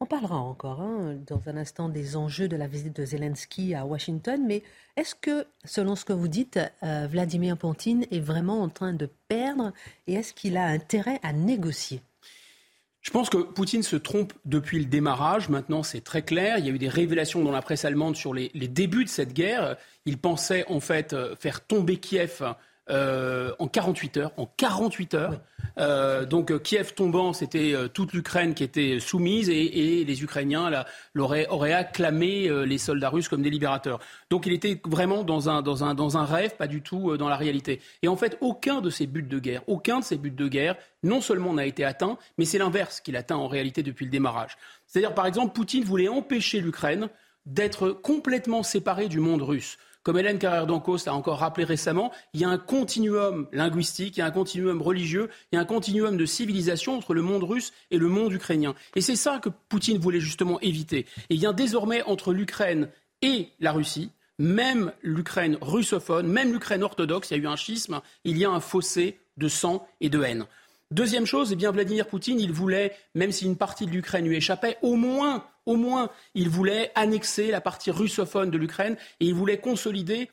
[0.00, 3.84] On parlera encore hein, dans un instant des enjeux de la visite de Zelensky à
[3.84, 4.62] Washington, mais
[4.96, 9.10] est-ce que, selon ce que vous dites, euh, Vladimir Poutine est vraiment en train de
[9.26, 9.72] perdre
[10.06, 12.00] et est-ce qu'il a intérêt à négocier?
[13.00, 15.48] Je pense que Poutine se trompe depuis le démarrage.
[15.48, 16.58] Maintenant, c'est très clair.
[16.58, 19.32] Il y a eu des révélations dans la presse allemande sur les, débuts de cette
[19.32, 19.76] guerre.
[20.04, 22.42] Il pensait en fait euh, faire tomber Kiev
[22.90, 24.32] euh, en 48 heures.
[24.36, 25.40] En 48 heures.
[25.78, 30.86] Euh, donc euh, Kiev tombant, c'était toute l'Ukraine qui était soumise et, les Ukrainiens là,
[31.16, 34.00] auraient, acclamé les soldats russes comme des libérateurs.
[34.30, 37.28] Donc il était vraiment dans un, dans un, dans un rêve, pas du tout dans
[37.28, 37.80] la réalité.
[38.02, 40.76] Et en fait, aucun de ces buts de guerre, aucun de ces buts de guerre,
[41.02, 44.56] non seulement n'a été atteint, mais c'est l'inverse qu'il atteint en réalité depuis le démarrage.
[44.86, 47.08] C'est-à-dire, par exemple, Poutine voulait empêcher l'Ukraine
[47.46, 49.78] d'être complètement séparée du monde russe.
[50.02, 54.20] Comme Hélène Carrère d'Ancos l'a encore rappelé récemment, il y a un continuum linguistique, il
[54.20, 57.44] y a un continuum religieux, il y a un continuum de civilisation entre le monde
[57.44, 58.74] russe et le monde ukrainien.
[58.94, 61.06] Et c'est ça que Poutine voulait justement éviter.
[61.30, 62.88] Et il y désormais entre l'Ukraine
[63.22, 68.00] et la Russie, même l'Ukraine russophone, même l'Ukraine orthodoxe, il y a eu un schisme,
[68.24, 70.46] il y a un fossé de sang et de haine.
[70.90, 74.36] Deuxième chose, eh bien Vladimir Poutine, il voulait, même si une partie de l'Ukraine lui
[74.36, 79.34] échappait, au moins, au moins, il voulait annexer la partie russophone de l'Ukraine et il
[79.34, 80.30] voulait consolider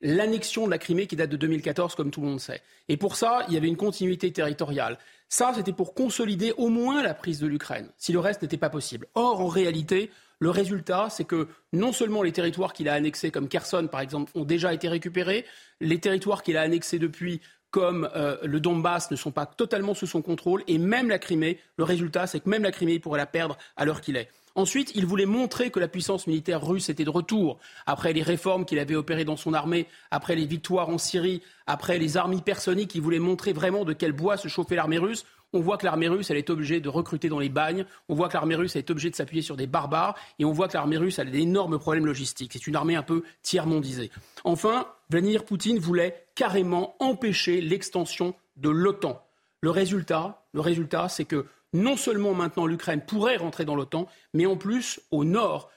[0.00, 2.62] l'annexion de la Crimée qui date de 2014, comme tout le monde sait.
[2.88, 4.98] Et pour ça, il y avait une continuité territoriale.
[5.28, 8.70] Ça, c'était pour consolider au moins la prise de l'Ukraine, si le reste n'était pas
[8.70, 9.08] possible.
[9.14, 13.48] Or, en réalité, le résultat, c'est que non seulement les territoires qu'il a annexés, comme
[13.48, 15.44] Kherson par exemple, ont déjà été récupérés,
[15.80, 20.06] les territoires qu'il a annexés depuis, comme euh, le Donbass ne sont pas totalement sous
[20.06, 23.18] son contrôle, et même la Crimée, le résultat, c'est que même la Crimée, il pourrait
[23.18, 24.28] la perdre à l'heure qu'il est.
[24.56, 28.64] Ensuite, il voulait montrer que la puissance militaire russe était de retour, après les réformes
[28.64, 32.94] qu'il avait opérées dans son armée, après les victoires en Syrie, après les armes hypersoniques,
[32.94, 35.26] il voulait montrer vraiment de quel bois se chauffait l'armée russe.
[35.52, 37.84] On voit que l'armée russe, elle est obligée de recruter dans les bagnes.
[38.08, 40.16] On voit que l'armée russe, elle est obligée de s'appuyer sur des barbares.
[40.38, 42.52] Et on voit que l'armée russe, a d'énormes problèmes logistiques.
[42.54, 44.10] C'est une armée un peu tiers-mondisée.
[44.44, 49.22] Enfin, Vladimir Poutine voulait carrément empêcher l'extension de l'OTAN.
[49.60, 54.46] Le résultat, le résultat, c'est que non seulement maintenant l'Ukraine pourrait rentrer dans l'OTAN, mais
[54.46, 55.70] en plus, au nord,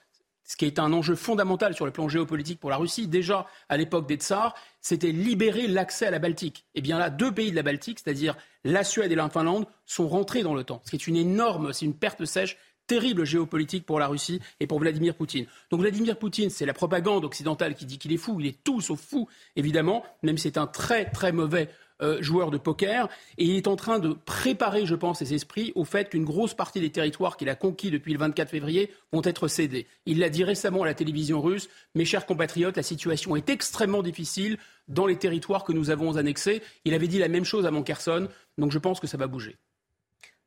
[0.44, 3.78] ce qui est un enjeu fondamental sur le plan géopolitique pour la Russie, déjà à
[3.78, 6.66] l'époque des Tsars, c'était libérer l'accès à la Baltique.
[6.74, 9.68] Et eh bien là, deux pays de la Baltique, c'est-à-dire la Suède et la Finlande,
[9.86, 12.58] sont rentrés dans l'OTAN, ce qui est une énorme, c'est une perte sèche
[12.88, 15.46] terrible géopolitique pour la Russie et pour Vladimir Poutine.
[15.70, 18.82] Donc Vladimir Poutine, c'est la propagande occidentale qui dit qu'il est fou, il est tout
[18.82, 21.70] sauf fou, évidemment, même si c'est un très très mauvais
[22.02, 25.72] euh, joueur de poker, et il est en train de préparer, je pense, ses esprits
[25.76, 29.22] au fait qu'une grosse partie des territoires qu'il a conquis depuis le 24 février vont
[29.24, 29.88] être cédés.
[30.06, 34.04] Il l'a dit récemment à la télévision russe, mes chers compatriotes, la situation est extrêmement
[34.04, 34.58] difficile
[34.88, 36.62] dans les territoires que nous avons annexés.
[36.86, 39.58] Il avait dit la même chose à Monkerson, donc je pense que ça va bouger.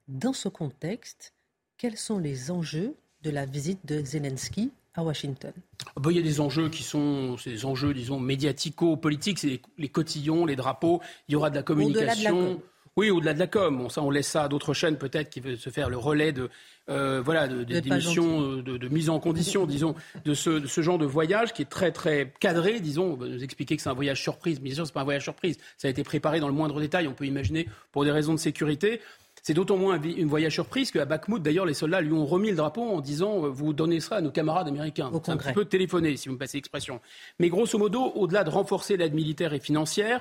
[0.08, 1.32] Dans ce contexte,
[1.78, 5.52] quels sont les enjeux de la visite de Zelensky à Washington
[5.86, 9.88] ah bah, il y a des enjeux qui sont des enjeux, disons, médiatico-politiques, c'est les,
[9.88, 12.62] cotillons, les drapeaux, il y aura de la communication.
[12.96, 13.78] oui, au-delà de la com.
[13.78, 16.32] Bon, ça, on laisse ça à d'autres chaînes peut-être qui veulent se faire le relais
[16.32, 16.50] de,
[16.88, 21.06] euh, voilà, de, d'émissions, euh, de, mise en condition, disons, de ce, ce, genre de
[21.06, 23.12] voyage qui est très très cadré, disons.
[23.12, 25.04] On va nous expliquer que c'est un voyage surprise, mais bien sûr, c'est pas un
[25.04, 25.58] voyage surprise.
[25.78, 27.08] Ça a été préparé dans le moindre détail.
[27.08, 29.00] On peut imaginer pour des raisons de sécurité.
[29.42, 32.56] C'est d'autant moins un voyage surprise qu'à Bakhmut, d'ailleurs, les soldats lui ont remis le
[32.56, 35.10] drapeau en disant euh, Vous donnez ça à nos camarades américains.
[35.12, 37.00] C'est un petit peu téléphoné, si vous me passez l'expression.
[37.40, 40.20] Mais grosso modo, au-delà de renforcer l'aide militaire et financière,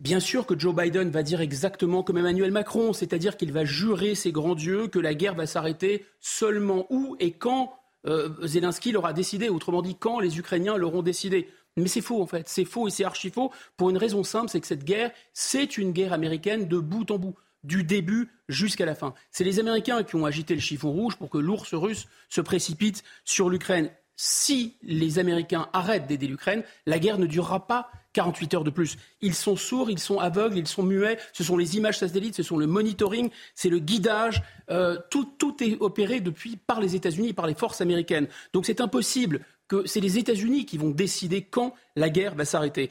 [0.00, 4.14] Bien sûr que Joe Biden va dire exactement comme Emmanuel Macron, c'est-à-dire qu'il va jurer
[4.14, 7.74] ses grands dieux que la guerre va s'arrêter seulement où et quand
[8.06, 11.50] euh, Zelensky l'aura décidé, autrement dit quand les Ukrainiens l'auront décidé.
[11.76, 14.48] Mais c'est faux en fait, c'est faux et c'est archi faux pour une raison simple,
[14.48, 18.86] c'est que cette guerre, c'est une guerre américaine de bout en bout du début jusqu'à
[18.86, 19.14] la fin.
[19.30, 23.02] C'est les Américains qui ont agité le chiffon rouge pour que l'ours russe se précipite
[23.24, 23.90] sur l'Ukraine.
[24.16, 28.96] Si les Américains arrêtent d'aider l'Ukraine, la guerre ne durera pas 48 heures de plus.
[29.22, 31.18] Ils sont sourds, ils sont aveugles, ils sont muets.
[31.32, 34.42] Ce sont les images satellites, ce sont le monitoring, c'est le guidage.
[34.70, 38.26] Euh, tout, tout est opéré depuis par les États-Unis, par les forces américaines.
[38.52, 42.90] Donc c'est impossible que c'est les États-Unis qui vont décider quand la guerre va s'arrêter.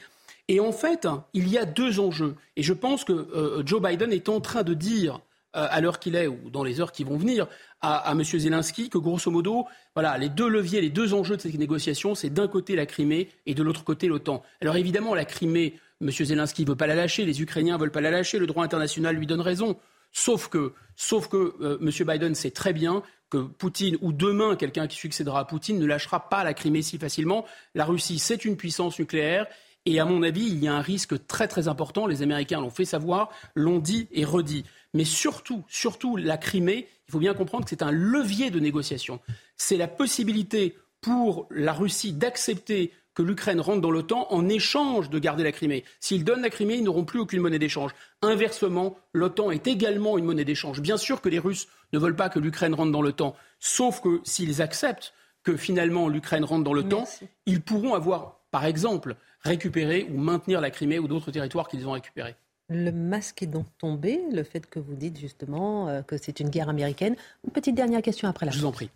[0.50, 2.34] Et en fait, il y a deux enjeux.
[2.56, 5.20] Et je pense que euh, Joe Biden est en train de dire,
[5.54, 7.46] euh, à l'heure qu'il est ou dans les heures qui vont venir,
[7.80, 8.24] à, M.
[8.24, 12.30] Zelensky que grosso modo, voilà, les deux leviers, les deux enjeux de cette négociation, c'est
[12.30, 14.42] d'un côté la Crimée et de l'autre côté l'OTAN.
[14.60, 16.10] Alors évidemment, la Crimée, M.
[16.10, 18.64] Zelensky ne veut pas la lâcher, les Ukrainiens ne veulent pas la lâcher, le droit
[18.64, 19.76] international lui donne raison.
[20.10, 21.90] Sauf que, sauf que euh, M.
[22.08, 26.28] Biden sait très bien que Poutine ou demain quelqu'un qui succédera à Poutine ne lâchera
[26.28, 27.44] pas la Crimée si facilement.
[27.76, 29.46] La Russie, c'est une puissance nucléaire
[29.86, 32.06] et à mon avis, il y a un risque très très important.
[32.06, 34.64] Les Américains l'ont fait savoir, l'ont dit et redit.
[34.92, 39.20] Mais surtout, surtout la Crimée, il faut bien comprendre que c'est un levier de négociation.
[39.56, 45.18] C'est la possibilité pour la Russie d'accepter que l'Ukraine rentre dans l'OTAN en échange de
[45.18, 45.84] garder la Crimée.
[45.98, 47.92] S'ils donnent la Crimée, ils n'auront plus aucune monnaie d'échange.
[48.22, 50.80] Inversement, l'OTAN est également une monnaie d'échange.
[50.80, 54.20] Bien sûr que les Russes ne veulent pas que l'Ukraine rentre dans l'OTAN, sauf que
[54.24, 55.12] s'ils acceptent
[55.42, 57.04] que finalement l'Ukraine rentre dans l'OTAN,
[57.46, 61.92] ils pourront avoir, par exemple, récupérer ou maintenir la Crimée ou d'autres territoires qu'ils ont
[61.92, 62.34] récupérés.
[62.68, 66.50] Le masque est donc tombé, le fait que vous dites justement euh, que c'est une
[66.50, 67.16] guerre américaine.
[67.44, 68.90] Une petite dernière question après la Je vous en prie.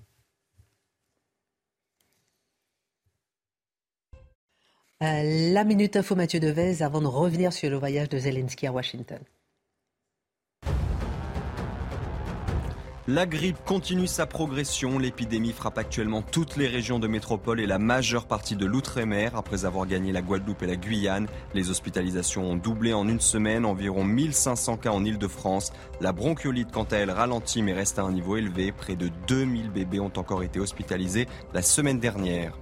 [5.03, 8.73] Euh, la Minute Info Mathieu Devez avant de revenir sur le voyage de Zelensky à
[8.73, 9.19] Washington.
[13.07, 14.99] La grippe continue sa progression.
[14.99, 19.37] L'épidémie frappe actuellement toutes les régions de métropole et la majeure partie de l'outre-mer.
[19.37, 23.67] Après avoir gagné la Guadeloupe et la Guyane, les hospitalisations ont doublé en une semaine,
[23.67, 25.71] environ 1500 cas en Ile-de-France.
[26.01, 28.73] La bronchiolite, quant à elle, ralentit mais reste à un niveau élevé.
[28.73, 32.57] Près de 2000 bébés ont encore été hospitalisés la semaine dernière.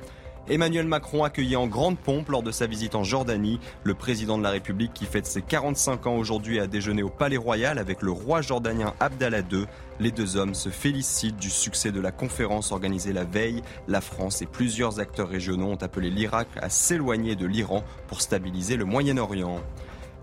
[0.48, 3.60] Emmanuel Macron accueilli en grande pompe lors de sa visite en Jordanie.
[3.84, 7.36] Le président de la République qui fête ses 45 ans aujourd'hui a déjeuné au Palais
[7.36, 9.66] Royal avec le roi jordanien Abdallah II.
[10.00, 13.62] Les deux hommes se félicitent du succès de la conférence organisée la veille.
[13.86, 18.76] La France et plusieurs acteurs régionaux ont appelé l'Irak à s'éloigner de l'Iran pour stabiliser
[18.76, 19.60] le Moyen-Orient.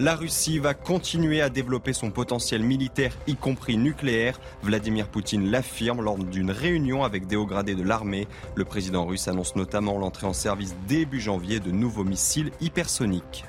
[0.02, 4.40] La Russie va continuer à développer son potentiel militaire, y compris nucléaire.
[4.64, 8.26] Vladimir Poutine l'affirme lors d'une réunion avec des hauts gradés de l'armée.
[8.56, 13.44] Le président russe annonce notamment l'entrée en service début janvier de nouveaux missiles hypersoniques.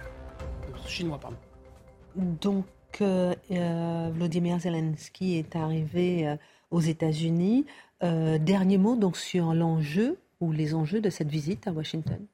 [0.88, 1.36] Chinois, pardon.
[2.16, 2.66] Donc,
[3.00, 6.36] euh, euh, Vladimir Zelensky est arrivé euh,
[6.72, 7.64] aux États-Unis.
[8.02, 12.26] dernier mot donc sur l'enjeu ou les enjeux de cette visite à Washington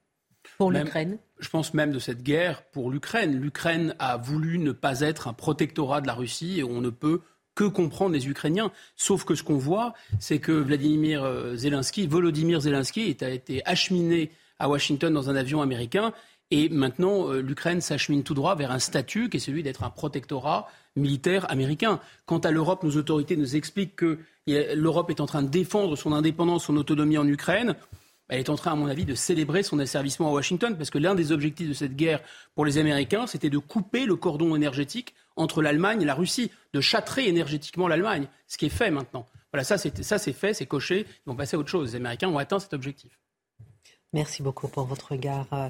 [0.59, 3.41] pour l'Ukraine Je pense même de cette guerre pour l'Ukraine.
[3.41, 7.21] L'Ukraine a voulu ne pas être un protectorat de la Russie et on ne peut
[7.55, 8.71] que comprendre les Ukrainiens.
[8.97, 14.69] Sauf que ce qu'on voit, c'est que Vladimir Zelensky, Volodymyr Zelensky, a été acheminé à
[14.69, 16.13] Washington dans un avion américain.
[16.51, 20.69] Et maintenant, l'Ukraine s'achemine tout droit vers un statut qui est celui d'être un protectorat
[20.97, 22.01] militaire américain.
[22.25, 26.13] Quant à l'Europe, nos autorités nous expliquent que l'Europe est en train de défendre son
[26.13, 27.75] indépendance, son autonomie en Ukraine.
[28.29, 30.99] Elle est en train, à mon avis, de célébrer son asservissement à Washington, parce que
[30.99, 32.21] l'un des objectifs de cette guerre
[32.55, 36.81] pour les Américains, c'était de couper le cordon énergétique entre l'Allemagne et la Russie, de
[36.81, 39.27] châtrer énergétiquement l'Allemagne, ce qui est fait maintenant.
[39.53, 41.91] Voilà, ça c'est fait, c'est coché, ils vont passer à autre chose.
[41.91, 43.21] Les Américains ont atteint cet objectif.
[44.12, 45.47] Merci beaucoup pour votre regard.
[45.53, 45.69] Euh,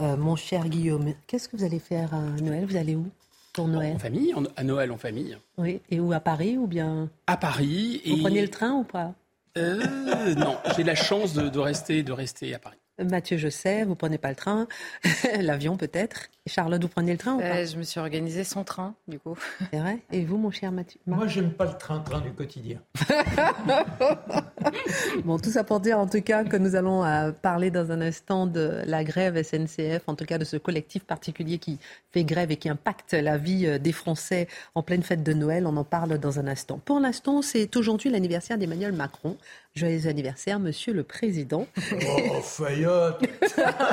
[0.00, 2.64] euh, mon cher Guillaume, qu'est-ce que vous allez faire à Noël?
[2.64, 3.10] Vous allez où
[3.52, 3.96] pour Noël?
[3.96, 5.36] En famille, à Noël en famille.
[5.56, 8.00] Oui, et où À Paris ou bien À Paris.
[8.06, 9.14] Vous prenez le train ou pas?
[9.56, 12.78] Euh, non, j'ai la chance de, rester, de rester à Paris.
[13.02, 14.66] Mathieu, je sais, vous prenez pas le train,
[15.40, 16.30] l'avion peut-être.
[16.46, 19.36] Charlotte, vous prenez le train ou pas Je me suis organisée sans train, du coup.
[19.70, 21.00] C'est vrai Et vous, mon cher Mathieu?
[21.06, 22.80] Moi, j'aime pas le train-train du quotidien.
[25.24, 28.00] bon, tout ça pour dire en tout cas que nous allons euh, parler dans un
[28.00, 31.78] instant de la grève SNCF, en tout cas de ce collectif particulier qui
[32.12, 35.66] fait grève et qui impacte la vie euh, des Français en pleine fête de Noël.
[35.66, 36.80] On en parle dans un instant.
[36.84, 39.36] Pour l'instant, c'est aujourd'hui l'anniversaire d'Emmanuel Macron.
[39.78, 41.66] Joyeux anniversaire, monsieur le président.
[41.92, 43.22] Oh, Fayotte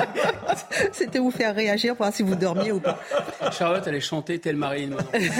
[0.92, 2.98] C'était vous faire réagir pour voir si vous dormiez ou pas.
[3.52, 4.96] Charlotte allait chanter telle Marine.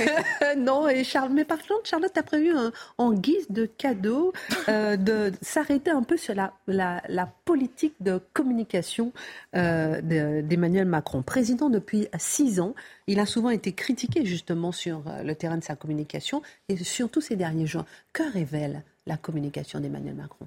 [0.56, 2.52] non, et Charles, mais par contre, Charlotte a prévu
[2.96, 4.32] en guise de cadeau
[4.68, 9.12] euh, de s'arrêter un peu sur la, la, politique de communication
[9.56, 10.00] euh,
[10.42, 11.22] d'Emmanuel Macron.
[11.22, 12.74] Président depuis six ans,
[13.08, 17.20] il a souvent été critiqué justement sur euh, le terrain de sa communication et surtout
[17.20, 17.84] ces derniers jours.
[18.12, 20.46] Que révèle la communication d'Emmanuel Macron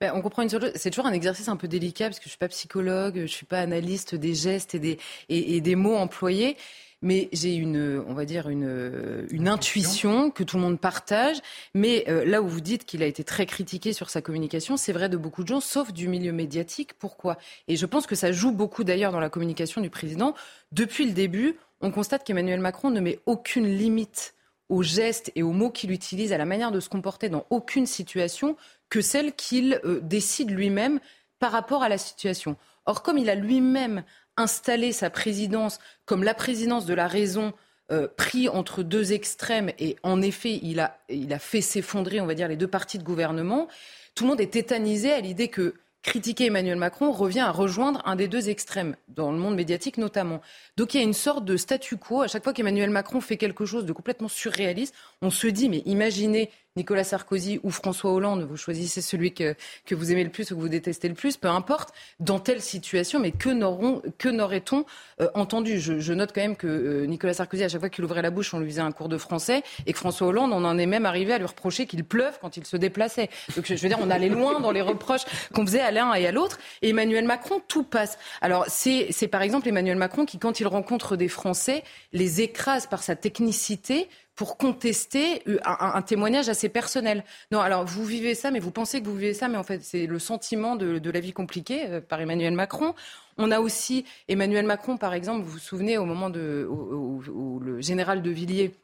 [0.00, 2.28] ben, on comprend une chose, c'est toujours un exercice un peu délicat parce que je
[2.28, 6.56] suis pas psychologue, je suis pas analyste des gestes et des, et, des mots employés
[7.00, 11.36] mais j'ai une, on va dire une, une intuition que tout le monde partage.
[11.74, 14.92] Mais euh, là où vous dites qu'il a été très critiqué sur sa communication, c'est
[14.92, 16.94] vrai de beaucoup de gens, sauf du milieu médiatique.
[16.98, 17.38] Pourquoi?
[17.68, 20.34] Et je pense que ça joue beaucoup d'ailleurs dans la communication du président.
[20.72, 24.34] Depuis le début, on constate qu'Emmanuel Macron ne met aucune limite
[24.68, 27.86] aux gestes et aux mots qu'il utilise, à la manière de se comporter dans aucune
[27.86, 28.56] situation
[28.90, 31.00] que celle qu'il euh, décide lui-même
[31.38, 32.56] par rapport à la situation.
[32.86, 34.02] Or, comme il a lui-même
[34.36, 37.52] installé sa présidence comme la présidence de la raison,
[37.90, 42.26] euh, pris entre deux extrêmes, et en effet, il a, il a fait s'effondrer, on
[42.26, 43.66] va dire, les deux partis de gouvernement,
[44.14, 45.74] tout le monde est tétanisé à l'idée que
[46.08, 50.40] critiquer Emmanuel Macron revient à rejoindre un des deux extrêmes, dans le monde médiatique notamment.
[50.78, 52.22] Donc il y a une sorte de statu quo.
[52.22, 55.82] À chaque fois qu'Emmanuel Macron fait quelque chose de complètement surréaliste, on se dit, mais
[55.84, 60.50] imaginez Nicolas Sarkozy ou François Hollande, vous choisissez celui que, que vous aimez le plus
[60.52, 64.84] ou que vous détestez le plus, peu importe, dans telle situation, mais que n'aurait-on
[65.20, 65.80] euh, entendu?
[65.80, 68.54] Je, note quand même que euh, Nicolas Sarkozy, à chaque fois qu'il ouvrait la bouche,
[68.54, 71.04] on lui faisait un cours de français, et que François Hollande, on en est même
[71.04, 73.28] arrivé à lui reprocher qu'il pleuve quand il se déplaçait.
[73.56, 76.26] Donc je veux dire, on allait loin dans les reproches qu'on faisait à l'un et
[76.26, 76.58] à l'autre.
[76.82, 78.18] Et Emmanuel Macron, tout passe.
[78.40, 83.02] Alors c'est par exemple Emmanuel Macron qui, quand il rencontre des Français, les écrase par
[83.02, 87.24] sa technicité pour contester un, témoignage assez personnel.
[87.50, 89.82] Non, alors vous vivez ça, mais vous pensez que vous vivez ça, mais en fait
[89.82, 92.94] c'est le sentiment de, la vie compliquée euh, par Emmanuel Macron.
[93.36, 98.22] On a aussi Emmanuel Macron, par exemple, vous vous souvenez au moment où, le général
[98.22, 98.76] de Villiers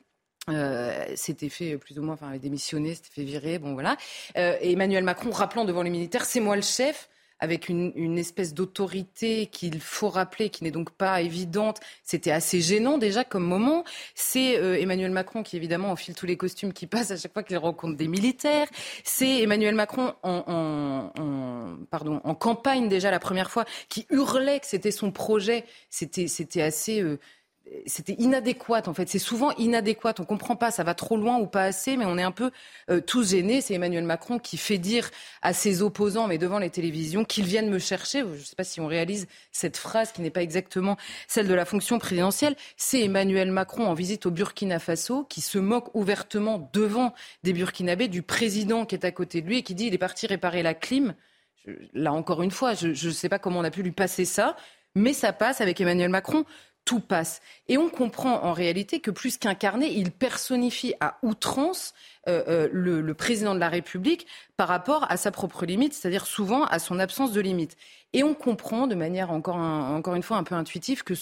[0.50, 3.96] euh, s'était fait plus ou moins, enfin, avait démissionné, s'était fait virer, bon voilà.
[4.36, 7.08] Euh, et Emmanuel Macron rappelant devant les militaires, c'est moi le chef
[7.44, 11.78] avec une, espèce d'autorité qu'il faut rappeler, qui n'est donc pas évidente.
[12.02, 13.84] C'était assez gênant déjà comme moment.
[14.14, 17.42] C'est euh, Emmanuel Macron qui évidemment enfile tous les costumes qui passent à chaque fois
[17.42, 18.66] qu'il rencontre des militaires.
[19.04, 21.10] C'est Emmanuel Macron en,
[22.40, 25.64] campagne déjà la première fois qui hurlait que c'était son projet.
[25.90, 27.00] C'était, c'était assez...
[27.00, 27.18] Euh,
[27.86, 29.08] c'était inadéquat en fait.
[29.08, 30.14] C'est souvent inadéquat.
[30.18, 32.50] On comprend pas, ça va trop loin ou pas assez, mais on est un peu
[32.90, 33.60] euh, tous gênés.
[33.60, 35.10] C'est Emmanuel Macron qui fait dire
[35.42, 38.20] à ses opposants, mais devant les télévisions, qu'ils viennent me chercher.
[38.20, 40.96] Je ne sais pas si on réalise cette phrase qui n'est pas exactement
[41.26, 42.56] celle de la fonction présidentielle.
[42.76, 48.08] C'est Emmanuel Macron en visite au Burkina Faso qui se moque ouvertement devant des Burkinabés
[48.08, 50.62] du président qui est à côté de lui et qui dit il est parti réparer
[50.62, 51.14] la clim.
[51.94, 54.56] là encore une fois, je ne sais pas comment on a pu lui passer ça,
[54.94, 56.44] mais ça passe avec Emmanuel Macron
[56.84, 57.40] tout passe.
[57.68, 61.94] Et on comprend en réalité que plus qu'incarner, il personnifie à outrance
[62.28, 64.26] euh, euh, le, président de la République
[64.56, 67.76] par rapport à sa propre limite, c'est-à-dire souvent à son absence de limite.
[68.12, 71.14] Et on comprend de manière encore, encore une fois un peu intuitive que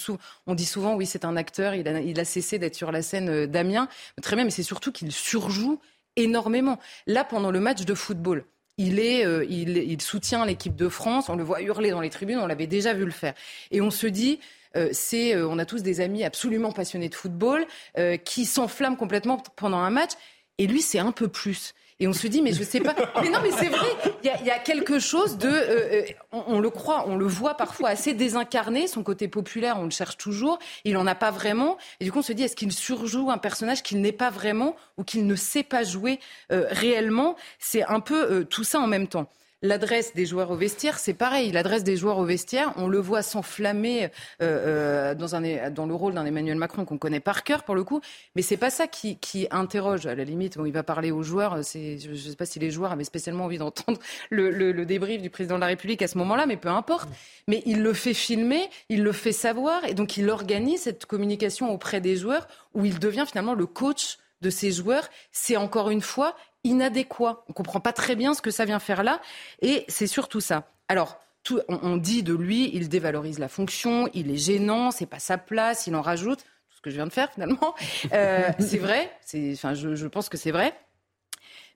[0.46, 3.02] on dit souvent oui c'est un acteur, il a, il a cessé d'être sur la
[3.02, 3.88] scène euh, d'Amiens.
[4.20, 5.80] Très bien, mais c'est surtout qu'il surjoue
[6.16, 6.78] énormément.
[7.06, 8.44] Là, pendant le match de football,
[8.78, 12.38] il, est, il, il soutient l'équipe de France, on le voit hurler dans les tribunes,
[12.38, 13.34] on l'avait déjà vu le faire.
[13.70, 14.61] Et on se dit, euh,
[14.92, 17.66] c'est, euh, on a tous des amis absolument passionnés de football
[17.98, 20.12] euh, qui s'enflamment complètement pendant un match.
[20.58, 21.74] Et lui, c'est un peu plus.
[22.02, 22.96] Et on se dit, mais je sais pas.
[23.22, 23.86] Mais non, mais c'est vrai.
[24.24, 27.90] Il y, a, quelque chose de, euh, euh, on, le croit, on le voit parfois
[27.90, 28.88] assez désincarné.
[28.88, 30.58] Son côté populaire, on le cherche toujours.
[30.84, 31.78] Il en a pas vraiment.
[32.00, 34.74] Et du coup, on se dit, est-ce qu'il surjoue un personnage qu'il n'est pas vraiment
[34.98, 36.18] ou qu'il ne sait pas jouer
[36.50, 37.36] euh, réellement?
[37.60, 39.28] C'est un peu tout ça en même temps.
[39.62, 41.52] L'adresse des joueurs au vestiaire, c'est pareil.
[41.52, 44.08] L'adresse des joueurs au vestiaire, on le voit s'enflammer euh,
[44.40, 45.40] euh, dans,
[45.70, 48.00] dans le rôle d'un Emmanuel Macron qu'on connaît par cœur pour le coup.
[48.34, 50.06] Mais c'est pas ça qui, qui interroge.
[50.06, 51.64] À la limite, bon, il va parler aux joueurs.
[51.64, 54.00] C'est, je ne sais pas si les joueurs avaient spécialement envie d'entendre
[54.30, 57.08] le, le, le, débrief du président de la République à ce moment-là, mais peu importe.
[57.46, 61.72] Mais il le fait filmer, il le fait savoir, et donc il organise cette communication
[61.72, 66.00] auprès des joueurs où il devient finalement le coach de ces joueurs, c'est encore une
[66.00, 66.34] fois
[66.64, 67.44] inadéquat.
[67.48, 69.20] On ne comprend pas très bien ce que ça vient faire là.
[69.60, 70.68] Et c'est surtout ça.
[70.88, 75.18] Alors, tout, on, dit de lui, il dévalorise la fonction, il est gênant, c'est pas
[75.18, 76.38] sa place, il en rajoute.
[76.38, 77.74] Tout ce que je viens de faire finalement.
[78.12, 79.10] Euh, c'est vrai.
[79.52, 80.74] Enfin, je, pense que c'est vrai.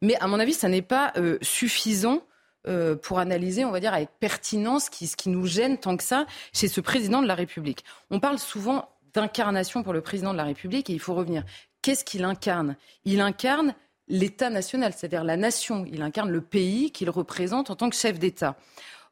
[0.02, 2.22] Mais à mon avis, ça n'est pas euh, suffisant.
[2.68, 6.26] Euh, pour analyser, on va dire, avec pertinence ce qui nous gêne tant que ça
[6.52, 7.84] chez ce président de la République.
[8.10, 11.44] On parle souvent d'incarnation pour le président de la République et il faut revenir.
[11.80, 12.74] Qu'est-ce qu'il incarne?
[13.04, 13.76] Il incarne
[14.08, 15.84] l'État national, c'est-à-dire la nation.
[15.90, 18.56] Il incarne le pays qu'il représente en tant que chef d'État.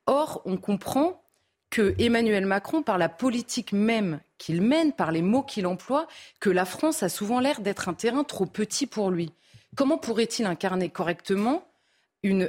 [0.07, 1.23] Or, on comprend
[1.71, 6.07] que Emmanuel Macron, par la politique même qu'il mène, par les mots qu'il emploie,
[6.39, 9.33] que la France a souvent l'air d'être un terrain trop petit pour lui.
[9.75, 11.67] Comment pourrait-il incarner correctement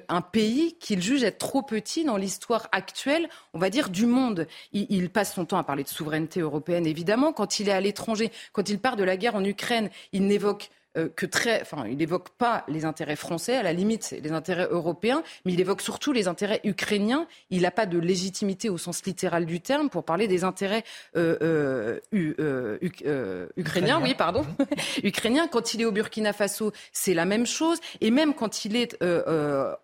[0.07, 4.47] un pays qu'il juge être trop petit dans l'histoire actuelle, on va dire, du monde?
[4.71, 7.33] Il, il, passe son temps à parler de souveraineté européenne, évidemment.
[7.33, 10.69] Quand il est à l'étranger, quand il part de la guerre en Ukraine, il n'évoque
[11.15, 15.23] que très, enfin, il n'évoque pas les intérêts français, à la limite, les intérêts européens,
[15.43, 17.27] mais il évoque surtout les intérêts ukrainiens.
[17.49, 20.83] Il n'a pas de légitimité au sens littéral du terme pour parler des intérêts
[21.15, 24.45] euh, euh, ukrainiens, oui, pardon,
[25.03, 25.47] ukrainiens.
[25.47, 27.79] Quand il est au Burkina Faso, c'est la même chose.
[28.01, 28.97] Et même quand il est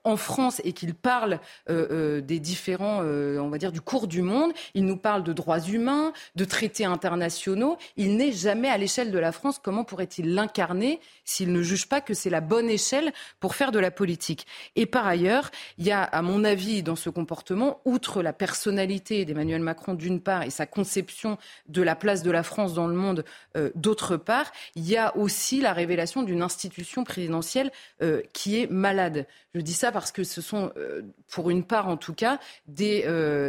[0.03, 4.85] en France et qu'il parle des différents, on va dire, du cours du monde, il
[4.85, 7.77] nous parle de droits humains, de traités internationaux.
[7.97, 9.59] Il n'est jamais à l'échelle de la France.
[9.61, 13.79] Comment pourrait-il l'incarner s'il ne juge pas que c'est la bonne échelle pour faire de
[13.79, 14.47] la politique.
[14.75, 19.25] Et par ailleurs, il y a, à mon avis, dans ce comportement, outre la personnalité
[19.25, 21.37] d'Emmanuel Macron d'une part et sa conception
[21.67, 23.25] de la place de la France dans le monde
[23.57, 27.71] euh, d'autre part, il y a aussi la révélation d'une institution présidentielle
[28.01, 29.27] euh, qui est malade.
[29.53, 33.03] Je dis ça parce que ce sont, euh, pour une part en tout cas, des,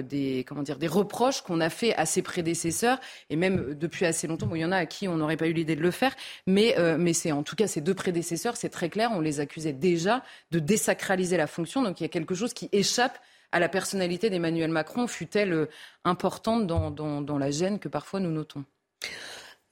[0.09, 2.99] des, comment dire, des reproches qu'on a fait à ses prédécesseurs
[3.31, 4.49] et même depuis assez longtemps.
[4.55, 6.15] Il y en a à qui on n'aurait pas eu l'idée de le faire,
[6.47, 9.73] mais, mais c'est en tout cas, ses deux prédécesseurs, c'est très clair, on les accusait
[9.73, 11.83] déjà de désacraliser la fonction.
[11.83, 13.19] Donc il y a quelque chose qui échappe
[13.53, 15.71] à la personnalité d'Emmanuel Macron, fut-elle euh,
[16.05, 18.65] importante dans, la gêne que parfois nous notons.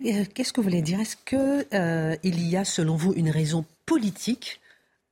[0.05, 1.01] Euh, qu'est-ce que vous voulez dire?
[1.01, 4.60] Est-ce qu'il euh, y a, selon vous, une raison politique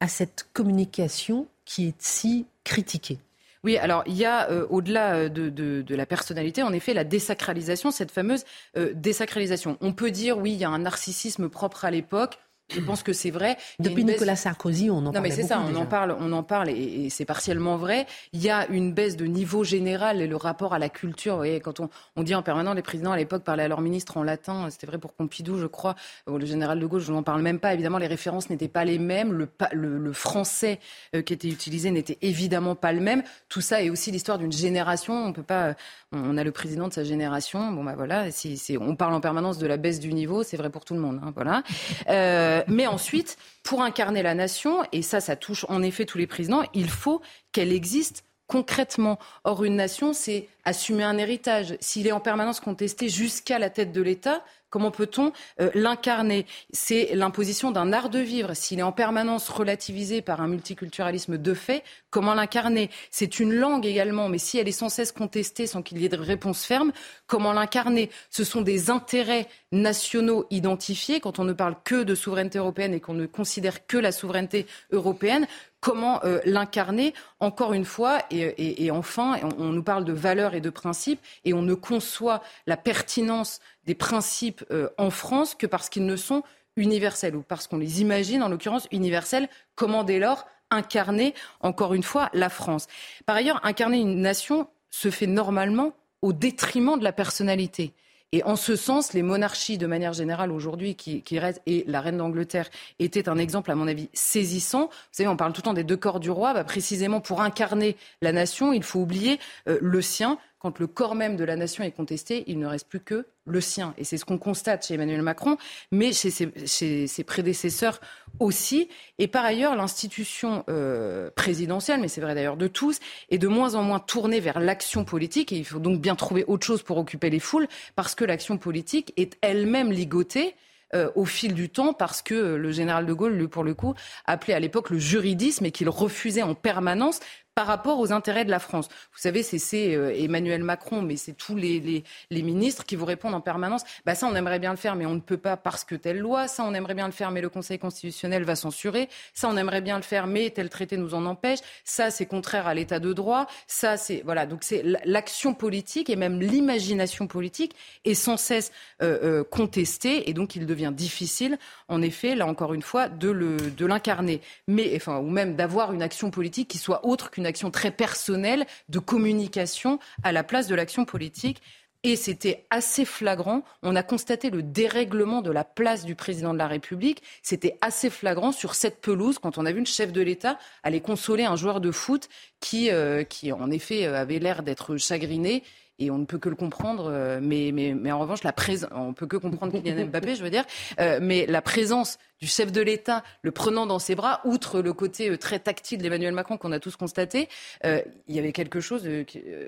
[0.00, 3.18] à cette communication qui est si critiquée
[3.64, 7.90] oui, alors il y a, euh, au-delà euh, de, la personnalité, en effet, la désacralisation,
[7.90, 8.44] cette fameuse
[8.76, 9.76] euh, désacralisation.
[9.80, 12.38] On peut dire, oui, il y a un narcissisme propre à l'époque.
[12.70, 13.56] Je pense que c'est vrai.
[13.78, 15.14] Depuis Nicolas Sarkozy, on en parle.
[15.14, 18.06] Non, mais c'est ça, on en parle, on en parle, et, c'est partiellement vrai.
[18.32, 21.34] Il y a une baisse de niveau général et le rapport à la culture.
[21.34, 23.80] Vous voyez, quand on, on dit en permanence, les présidents à l'époque parlaient à leur
[23.80, 24.68] ministre en latin.
[24.70, 25.96] C'était vrai pour Pompidou, je crois.
[26.26, 27.72] Le général de Gaulle, je n'en parle même pas.
[27.72, 29.32] Évidemment, les références n'étaient pas les mêmes.
[29.32, 30.78] Le, le, français
[31.14, 33.22] euh, qui était utilisé n'était évidemment pas le même.
[33.48, 35.14] Tout ça est aussi l'histoire d'une génération.
[35.14, 35.74] On peut pas.
[36.12, 37.72] On a le président de sa génération.
[37.72, 38.30] Bon, bah voilà.
[38.30, 41.00] Si, on parle en permanence de la baisse du niveau, c'est vrai pour tout le
[41.00, 41.20] monde.
[41.22, 41.62] Hein, voilà.
[42.08, 46.18] Euh, euh, mais ensuite, pour incarner la nation, et ça, ça touche en effet tous
[46.18, 47.20] les présidents, il faut
[47.52, 49.18] qu'elle existe concrètement.
[49.44, 51.76] Or, une nation, c'est assumer un héritage.
[51.80, 56.44] S'il est en permanence contesté jusqu'à la tête de l'État, Comment peut-on euh, l'incarner?
[56.72, 58.54] C'est l'imposition d'un art de vivre.
[58.54, 62.90] S'il est en permanence relativisé par un multiculturalisme de fait, comment l'incarner?
[63.10, 66.10] C'est une langue également, mais si elle est sans cesse contestée sans qu'il y ait
[66.10, 66.92] de réponse ferme,
[67.26, 68.10] comment l'incarner?
[68.28, 73.00] Ce sont des intérêts nationaux identifiés quand on ne parle que de souveraineté européenne et
[73.00, 75.46] qu'on ne considère que la souveraineté européenne
[75.80, 80.70] comment euh, l'incarner encore une fois et, enfin on, nous parle de valeurs et de
[80.70, 86.06] principes et on ne conçoit la pertinence des principes euh, en France que parce qu'ils
[86.06, 86.42] ne sont
[86.78, 89.48] universels ou parce qu'on les imagine, en l'occurrence universels.
[89.74, 92.86] Comment dès lors incarner, encore une fois, la France?
[93.26, 97.92] Par ailleurs, incarner une nation se fait normalement au détriment de la personnalité.
[98.32, 102.18] Et en ce sens, les monarchies, de manière générale, aujourd'hui, qui, restent, et la reine
[102.18, 102.68] d'Angleterre
[102.98, 104.88] était un exemple, à mon avis, saisissant.
[104.88, 106.52] Vous savez, on parle tout le temps des deux corps du roi.
[106.52, 111.14] Bah, précisément, pour incarner la nation, il faut oublier euh, le sien, quand le corps
[111.14, 113.94] même de la nation est contesté, il ne reste plus que le sien.
[113.96, 115.56] Et c'est ce qu'on constate chez Emmanuel Macron,
[115.92, 118.00] mais chez ses, prédécesseurs
[118.40, 118.88] aussi.
[119.18, 122.98] Et par ailleurs, l'institution euh, présidentielle, mais c'est vrai d'ailleurs de tous,
[123.30, 125.52] est de moins en moins tournée vers l'action politique.
[125.52, 128.58] Et il faut donc bien trouver autre chose pour occuper les foules, parce que l'action
[128.58, 130.54] politique est elle-même ligotée
[130.94, 133.92] euh, au fil du temps parce que le général de Gaulle, lui, pour le coup,
[134.24, 137.20] appelait à l'époque le juridisme et qu'il refusait en permanence
[137.58, 138.86] par rapport aux intérêts de la France.
[139.12, 143.40] Vous savez, c'est euh, Emmanuel Macron, mais c'est tous les, ministres qui vous répondent en
[143.40, 145.96] permanence bah ça, on aimerait bien le faire, mais on ne peut pas parce que
[145.96, 146.46] telle loi.
[146.46, 149.08] Ça, on aimerait bien le faire, mais le Conseil constitutionnel va censurer.
[149.34, 151.58] Ça, on aimerait bien le faire, mais tel traité nous en empêche.
[151.82, 153.48] Ça, c'est contraire à l'état de droit.
[153.66, 154.46] Ça, c'est voilà.
[154.46, 158.70] Donc c'est l'action politique et même l'imagination politique est sans cesse
[159.02, 163.84] euh, euh, contestée et donc il devient difficile, en effet, là encore une fois, de
[163.84, 167.90] l'incarner, mais enfin ou même d'avoir une action politique qui soit autre qu'une action très
[167.90, 171.60] personnelle de communication à la place de l'action politique.
[172.04, 173.64] Et c'était assez flagrant.
[173.82, 177.24] On a constaté le dérèglement de la place du président de la République.
[177.42, 181.00] C'était assez flagrant sur cette pelouse quand on a vu le chef de l'État aller
[181.00, 182.28] consoler un joueur de foot
[182.60, 185.64] qui, euh, qui en effet, avait l'air d'être chagriné
[185.98, 187.10] et on ne peut que le comprendre.
[187.10, 190.42] Euh, mais, mais, mais en revanche, la présence, on peut que comprendre Kylian Mbappé, je
[190.42, 190.64] veux dire.
[191.00, 194.92] Euh, mais la présence du chef de l'État, le prenant dans ses bras, outre le
[194.92, 197.48] côté euh, très tactile d'Emmanuel Macron qu'on a tous constaté,
[197.84, 199.08] il y avait quelque chose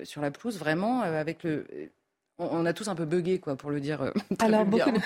[0.05, 1.67] sur la pelouse vraiment avec le
[2.39, 4.13] on a tous un peu bugué, quoi, pour le dire.
[4.39, 4.65] Alors,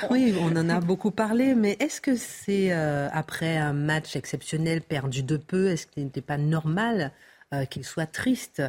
[0.08, 5.22] oui, on en a beaucoup parlé, mais est-ce que c'est après un match exceptionnel perdu
[5.24, 7.12] de peu, est-ce qu'il n'était pas normal
[7.70, 8.62] qu'il soit triste?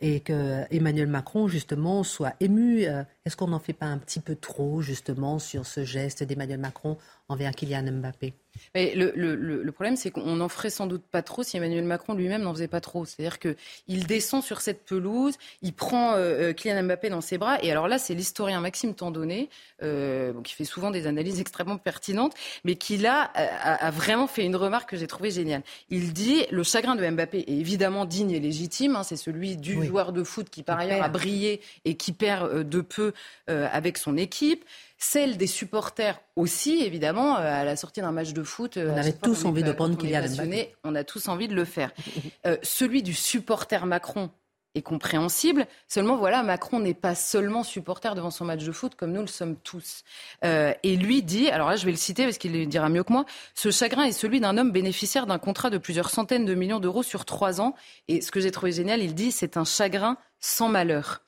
[0.00, 2.86] Et que Emmanuel Macron justement soit ému.
[2.86, 6.60] Euh, est-ce qu'on n'en fait pas un petit peu trop justement sur ce geste d'Emmanuel
[6.60, 8.34] Macron envers Kylian Mbappé?
[8.74, 11.84] Mais le, le, le, problème, c'est qu'on n'en ferait sans doute pas trop si Emmanuel
[11.84, 13.04] Macron lui-même n'en faisait pas trop.
[13.04, 17.62] C'est-à-dire qu'il descend sur cette pelouse, il prend euh, euh, Kylian Mbappé dans ses bras,
[17.62, 19.48] et alors là, c'est l'historien Maxime Tandonnet,
[19.82, 22.34] euh, qui fait souvent des analyses extrêmement pertinentes,
[22.64, 25.62] mais qui là a, a vraiment fait une remarque que j'ai trouvée géniale.
[25.90, 29.84] Il dit le chagrin de Mbappé est évidemment digne et légitime, hein, c'est celui du
[29.84, 33.12] joueur de foot qui par ailleurs a brillé et qui perd de peu
[33.48, 34.64] euh, avec son équipe
[34.98, 38.76] celle des supporters aussi, évidemment, euh, à la sortie d'un match de foot.
[38.76, 40.74] Euh, on avait tous envie de prendre Kylian Mbappé.
[40.84, 41.92] On a tous envie de le faire.
[42.44, 44.30] Euh, celui du supporter Macron
[44.74, 45.66] est compréhensible.
[45.88, 49.26] Seulement, voilà, Macron n'est pas seulement supporter devant son match de foot comme nous le
[49.26, 50.04] sommes tous.
[50.42, 53.12] et lui dit, alors là, je vais le citer parce qu'il le dira mieux que
[53.12, 53.24] moi,
[53.54, 57.02] ce chagrin est celui d'un homme bénéficiaire d'un contrat de plusieurs centaines de millions d'euros
[57.02, 57.74] sur trois ans.
[58.06, 61.22] Et ce que j'ai trouvé génial, il dit, c'est un chagrin sans malheur.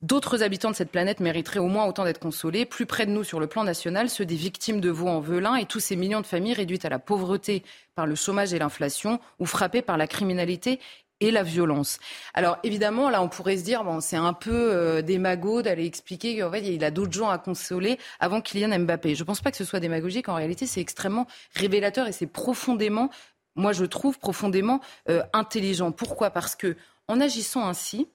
[0.00, 2.64] D'autres habitants de cette planète mériteraient au moins autant d'être consolés.
[2.64, 5.56] Plus près de nous sur le plan national, ceux des victimes de veaux en velin
[5.56, 7.64] et tous ces millions de familles réduites à la pauvreté
[7.96, 10.78] par le chômage et l'inflation ou frappées par la criminalité
[11.18, 11.98] et la violence.
[12.32, 16.38] Alors évidemment, là, on pourrait se dire, bon, c'est un peu euh, démago d'aller expliquer
[16.38, 19.16] qu'en fait, il a d'autres gens à consoler avant Kylian Mbappé.
[19.16, 20.28] Je ne pense pas que ce soit démagogique.
[20.28, 23.10] En réalité, c'est extrêmement révélateur et c'est profondément,
[23.56, 25.90] moi, je trouve profondément euh, intelligent.
[25.90, 26.30] Pourquoi?
[26.30, 26.76] Parce que
[27.08, 28.06] en agissant ainsi,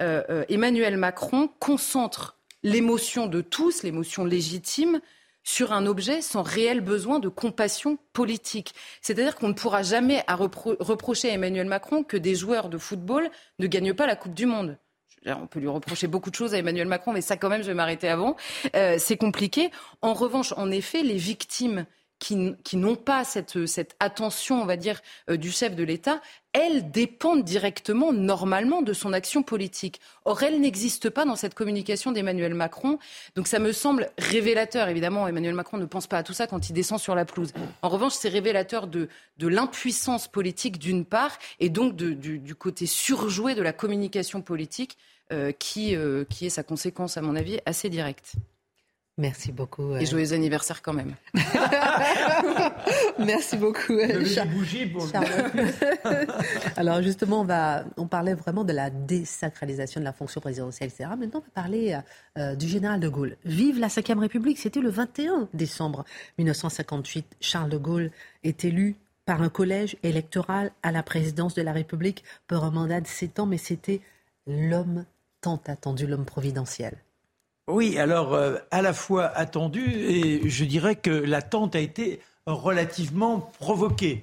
[0.00, 5.00] euh, euh, Emmanuel Macron concentre l'émotion de tous, l'émotion légitime,
[5.42, 8.74] sur un objet sans réel besoin de compassion politique.
[9.00, 13.66] C'est-à-dire qu'on ne pourra jamais reprocher à Emmanuel Macron que des joueurs de football ne
[13.66, 14.76] gagnent pas la Coupe du Monde.
[15.26, 17.66] On peut lui reprocher beaucoup de choses à Emmanuel Macron, mais ça quand même, je
[17.66, 18.36] vais m'arrêter avant.
[18.74, 19.70] Euh, c'est compliqué.
[20.00, 21.84] En revanche, en effet, les victimes
[22.20, 25.00] qui, n'ont pas cette, cette, attention, on va dire,
[25.30, 26.20] euh, du chef de l'État,
[26.52, 30.00] elles dépendent directement, normalement, de son action politique.
[30.26, 32.98] Or, elles n'existent pas dans cette communication d'Emmanuel Macron.
[33.36, 34.88] Donc, ça me semble révélateur.
[34.88, 37.52] Évidemment, Emmanuel Macron ne pense pas à tout ça quand il descend sur la pelouse.
[37.82, 39.08] En revanche, c'est révélateur de,
[39.38, 44.98] de l'impuissance politique, d'une part, et donc du, du, côté surjoué de la communication politique,
[45.32, 48.34] euh, qui, euh, qui est sa conséquence, à mon avis, assez directe.
[49.20, 49.94] Merci beaucoup.
[49.96, 51.14] Et euh, joyeux anniversaire quand même.
[53.18, 53.92] Merci beaucoup.
[56.76, 61.10] Alors justement, on, va, on parlait vraiment de la désacralisation de la fonction présidentielle, etc.
[61.18, 62.00] Maintenant, on va parler
[62.38, 63.36] euh, du général de Gaulle.
[63.44, 66.06] Vive la Ve République, c'était le 21 décembre
[66.38, 67.36] 1958.
[67.40, 68.10] Charles de Gaulle
[68.42, 68.96] est élu
[69.26, 73.40] par un collège électoral à la présidence de la République pour un mandat de 7
[73.40, 74.00] ans, mais c'était
[74.46, 75.04] l'homme
[75.42, 76.96] tant attendu, l'homme providentiel.
[77.70, 83.40] Oui, alors euh, à la fois attendu et je dirais que l'attente a été relativement
[83.58, 84.22] provoquée.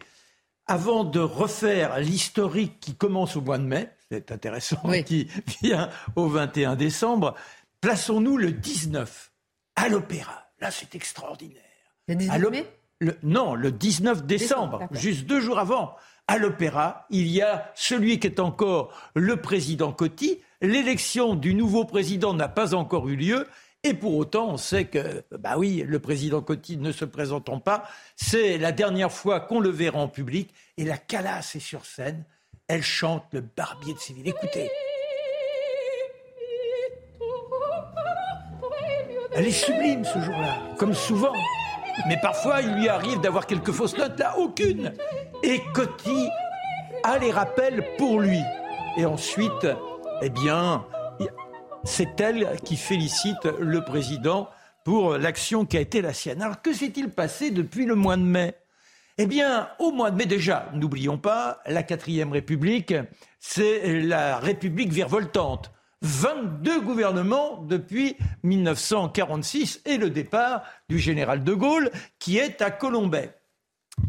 [0.66, 5.30] Avant de refaire l'historique qui commence au mois de mai, c'est intéressant, qui
[5.62, 7.36] vient au 21 décembre,
[7.82, 9.32] plaçons-nous le 19
[9.76, 10.50] à l'Opéra.
[10.60, 11.62] Là, c'est extraordinaire.
[12.08, 12.66] Le 19 mai
[13.24, 15.95] Non, le 19 décembre, juste deux jours avant.
[16.28, 21.86] À l'Opéra, il y a celui qui est encore le président Coty, L'élection du nouveau
[21.86, 23.47] président n'a pas encore eu lieu.
[23.84, 27.84] Et pour autant, on sait que, bah oui, le président Coty ne se présentant pas,
[28.16, 30.53] c'est la dernière fois qu'on le verra en public.
[30.78, 32.26] Et la Calas est sur scène.
[32.68, 34.30] Elle chante le barbier de Séville.
[34.30, 34.70] Écoutez.
[39.34, 41.34] Elle est sublime ce jour-là, comme souvent.
[42.08, 44.18] Mais parfois, il lui arrive d'avoir quelques fausses notes.
[44.20, 44.91] Là, aucune.
[45.43, 46.30] Et Coty
[47.03, 48.41] a les rappels pour lui.
[48.97, 49.68] Et ensuite,
[50.22, 50.86] eh bien,
[51.84, 54.49] c'est elle qui félicite le président
[54.84, 56.41] pour l'action qui a été la sienne.
[56.41, 58.55] Alors, que s'est-il passé depuis le mois de mai?
[59.18, 62.93] Eh bien, au mois de mai déjà, n'oublions pas, la quatrième République,
[63.39, 65.72] c'est la République virevoltante.
[66.01, 71.89] 22 gouvernements depuis 1946 et le départ du général de Gaulle
[72.20, 73.34] qui est à Colombay.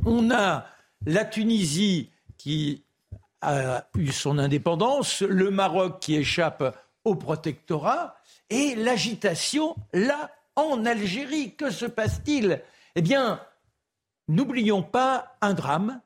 [0.05, 0.67] On a
[1.07, 2.85] la Tunisie qui
[3.41, 8.17] a eu son indépendance, le Maroc qui échappe au protectorat
[8.51, 11.55] et l'agitation là en Algérie.
[11.55, 12.63] Que se passe-t-il?
[12.95, 13.41] Eh bien,
[14.27, 16.01] n'oublions pas un drame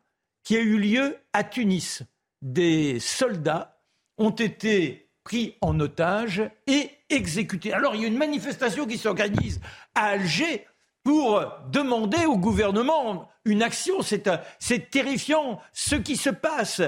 [0.44, 2.02] qui a eu lieu à Tunis.
[2.42, 3.78] Des soldats
[4.18, 7.72] ont été pris en otage et exécutés.
[7.72, 9.60] Alors il y a une manifestation qui s'organise
[9.94, 10.66] à Alger
[11.04, 14.02] pour demander au gouvernement une action.
[14.02, 16.82] C'est terrifiant ce qui se passe.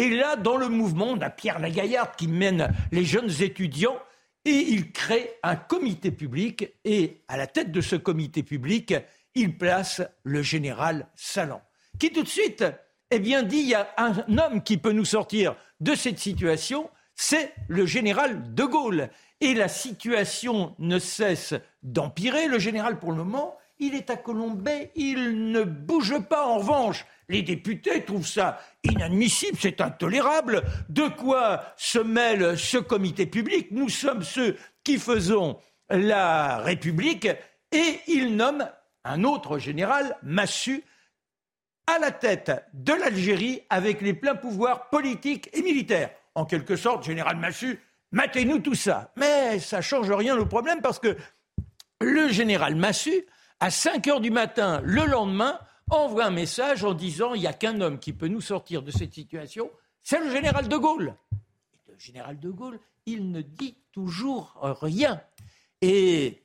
[0.00, 3.98] Et là, dans le mouvement, on a Pierre Lagaillarde qui mène les jeunes étudiants
[4.46, 6.72] et il crée un comité public.
[6.86, 8.94] Et à la tête de ce comité public,
[9.34, 11.60] il place le général Salan,
[11.98, 12.64] qui tout de suite,
[13.10, 16.88] eh bien, dit il y a un homme qui peut nous sortir de cette situation,
[17.14, 19.10] c'est le général de Gaulle.
[19.42, 22.48] Et la situation ne cesse d'empirer.
[22.48, 26.46] Le général, pour le moment, il est à Colombay, il ne bouge pas.
[26.46, 30.62] En revanche, les députés trouvent ça inadmissible, c'est intolérable.
[30.88, 35.58] De quoi se mêle ce comité public Nous sommes ceux qui faisons
[35.88, 37.28] la République
[37.72, 38.68] et il nomme
[39.04, 40.84] un autre général, Massu,
[41.86, 47.04] à la tête de l'Algérie avec les pleins pouvoirs politiques et militaires en quelque sorte,
[47.04, 47.80] général Massu,
[48.12, 49.12] matez-nous tout ça.
[49.16, 51.16] Mais ça ne change rien au problème parce que
[52.00, 53.24] le général Massu,
[53.60, 55.58] à 5 heures du matin, le lendemain,
[55.90, 58.90] envoie un message en disant il n'y a qu'un homme qui peut nous sortir de
[58.90, 59.70] cette situation,
[60.02, 61.14] c'est le général de Gaulle.
[61.88, 65.20] Et le général de Gaulle, il ne dit toujours rien.
[65.82, 66.42] Et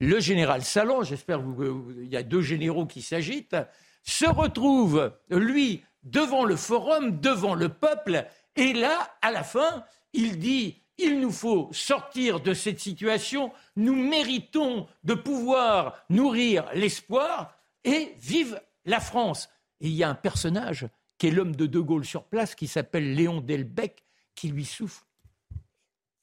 [0.00, 3.56] le général Salon, j'espère qu'il y a deux généraux qui s'agitent,
[4.02, 8.26] se retrouve, lui, devant le forum, devant le peuple,
[8.56, 13.94] et là, à la fin, il dit il nous faut sortir de cette situation, nous
[13.94, 19.48] méritons de pouvoir nourrir l'espoir et vive la France.
[19.80, 22.68] Et il y a un personnage qui est l'homme de De Gaulle sur place, qui
[22.68, 24.04] s'appelle Léon Delbecq,
[24.34, 25.04] qui lui souffle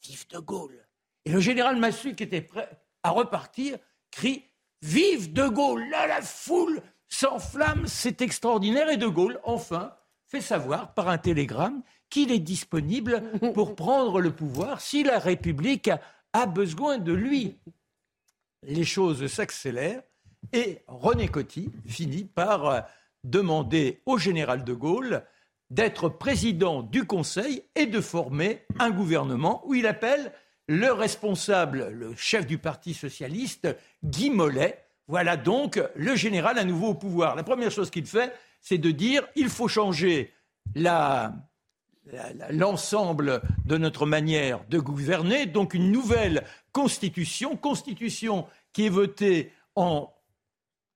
[0.03, 0.87] Vive De Gaulle.
[1.25, 2.69] Et le général Massu, qui était prêt
[3.03, 3.77] à repartir,
[4.11, 4.45] crie
[4.81, 5.89] Vive De Gaulle.
[5.89, 8.89] Là, la foule s'enflamme, c'est extraordinaire.
[8.89, 9.95] Et De Gaulle, enfin,
[10.25, 15.89] fait savoir par un télégramme qu'il est disponible pour prendre le pouvoir si la République
[16.33, 17.59] a besoin de lui.
[18.63, 20.03] Les choses s'accélèrent
[20.53, 22.81] et René Coty finit par euh,
[23.23, 25.23] demander au général de Gaulle
[25.69, 30.31] d'être président du Conseil et de former un gouvernement où il appelle
[30.67, 33.67] le responsable, le chef du Parti socialiste,
[34.03, 34.83] Guy Mollet.
[35.07, 37.35] Voilà donc le général à nouveau au pouvoir.
[37.35, 40.33] La première chose qu'il fait, c'est de dire il faut changer
[42.51, 50.13] l'ensemble de notre manière de gouverner, donc une nouvelle constitution, constitution qui est votée en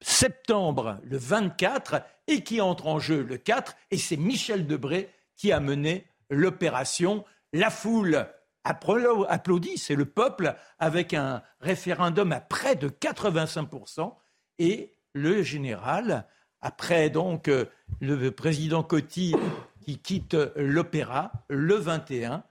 [0.04, 5.52] septembre le 24 et qui entre en jeu le 4, et c'est Michel Debré qui
[5.52, 7.26] a mené l'opération.
[7.52, 8.28] La foule
[8.64, 14.16] applaudit, c'est le peuple, avec un référendum à près de 85%,
[14.60, 16.28] et le général,
[16.62, 17.66] après donc euh,
[18.00, 19.36] le président Coty
[19.82, 22.44] qui quitte l'opéra le 21,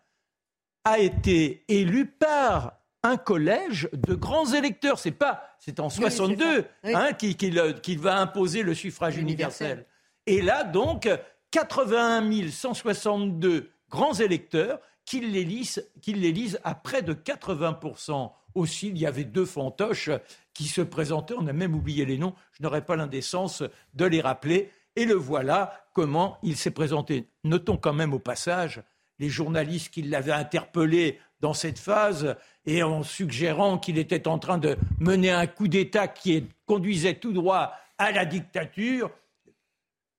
[0.84, 4.98] a été élu par un collège de grands électeurs.
[4.98, 9.86] C'est pas, c'est en 62 hein, qu'il va imposer le suffrage universel.
[10.26, 11.08] Et là, donc,
[11.50, 18.88] 81 162 grands électeurs qui l'élisent à près de 80% aussi.
[18.88, 20.10] Il y avait deux fantoches
[20.54, 21.34] qui se présentaient.
[21.36, 22.34] On a même oublié les noms.
[22.52, 23.62] Je n'aurais pas l'indécence
[23.94, 24.70] de les rappeler.
[24.94, 27.28] Et le voilà comment il s'est présenté.
[27.44, 28.82] Notons quand même au passage
[29.22, 32.34] les journalistes qui l'avaient interpellé dans cette phase
[32.66, 37.32] et en suggérant qu'il était en train de mener un coup d'État qui conduisait tout
[37.32, 39.12] droit à la dictature.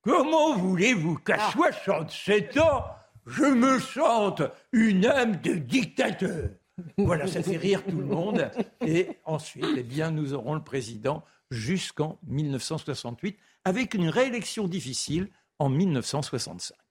[0.03, 2.63] Comment voulez-vous qu'à 67 ah.
[2.63, 2.85] ans,
[3.27, 4.41] je me sente
[4.71, 6.51] une âme de dictateur?
[6.97, 8.49] Voilà, ça fait rire tout le monde.
[8.87, 15.27] Et ensuite, eh bien, nous aurons le président jusqu'en 1968, avec une réélection difficile
[15.59, 16.82] en 1965.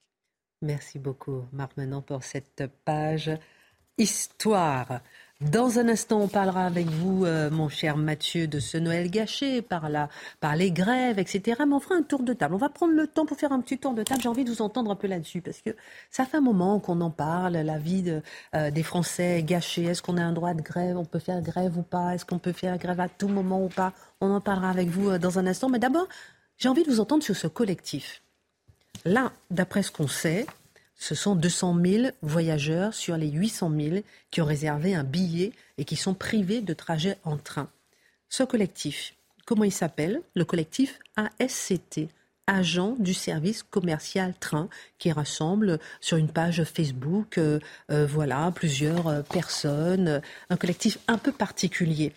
[0.63, 3.29] Merci beaucoup, Marc Menon, pour cette page
[3.97, 5.01] histoire.
[5.41, 9.61] Dans un instant, on parlera avec vous, euh, mon cher Mathieu, de ce Noël gâché
[9.61, 10.07] par, la,
[10.39, 11.63] par les grèves, etc.
[11.67, 12.55] Mais on fera un tour de table.
[12.55, 14.21] On va prendre le temps pour faire un petit tour de table.
[14.21, 15.71] J'ai envie de vous entendre un peu là-dessus parce que
[16.09, 18.21] ça fait un moment qu'on en parle, la vie
[18.55, 19.83] euh, des Français gâchée.
[19.83, 20.97] Est-ce qu'on a un droit de grève?
[20.97, 22.15] On peut faire grève ou pas?
[22.15, 23.91] Est-ce qu'on peut faire grève à tout moment ou pas?
[24.21, 25.67] On en parlera avec vous euh, dans un instant.
[25.67, 26.07] Mais d'abord,
[26.57, 28.22] j'ai envie de vous entendre sur ce collectif.
[29.05, 30.45] Là, d'après ce qu'on sait,
[30.95, 33.95] ce sont 200 000 voyageurs sur les 800 000
[34.31, 37.69] qui ont réservé un billet et qui sont privés de trajet en train.
[38.29, 39.13] Ce collectif,
[39.45, 40.21] comment il s'appelle?
[40.33, 42.07] Le collectif ASCT,
[42.47, 47.59] agent du service commercial train, qui rassemble sur une page Facebook, euh,
[47.91, 52.13] euh, voilà, plusieurs euh, personnes, un collectif un peu particulier.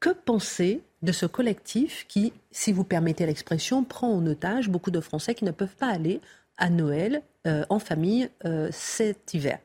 [0.00, 5.00] Que penser de ce collectif qui, si vous permettez l'expression, prend en otage beaucoup de
[5.00, 6.20] Français qui ne peuvent pas aller
[6.56, 9.58] à Noël euh, en famille euh, cet hiver.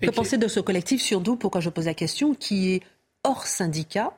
[0.00, 2.82] Que penser de ce collectif, surtout, pourquoi je pose la question, qui est
[3.24, 4.16] hors syndicat,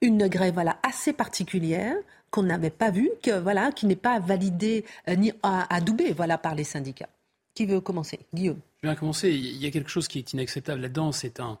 [0.00, 1.94] une grève voilà, assez particulière
[2.30, 6.54] qu'on n'avait pas vue, que, voilà, qui n'est pas validée euh, ni adoubée voilà, par
[6.54, 7.08] les syndicats.
[7.54, 8.20] Qui veut commencer?
[8.34, 8.60] Guillaume.
[8.82, 9.30] Je vais commencer.
[9.30, 11.12] Il y a quelque chose qui est inacceptable là-dedans.
[11.12, 11.58] C'est un.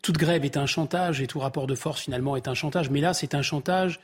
[0.00, 2.90] Toute grève est un chantage et tout rapport de force finalement est un chantage.
[2.90, 4.00] Mais là, c'est un chantage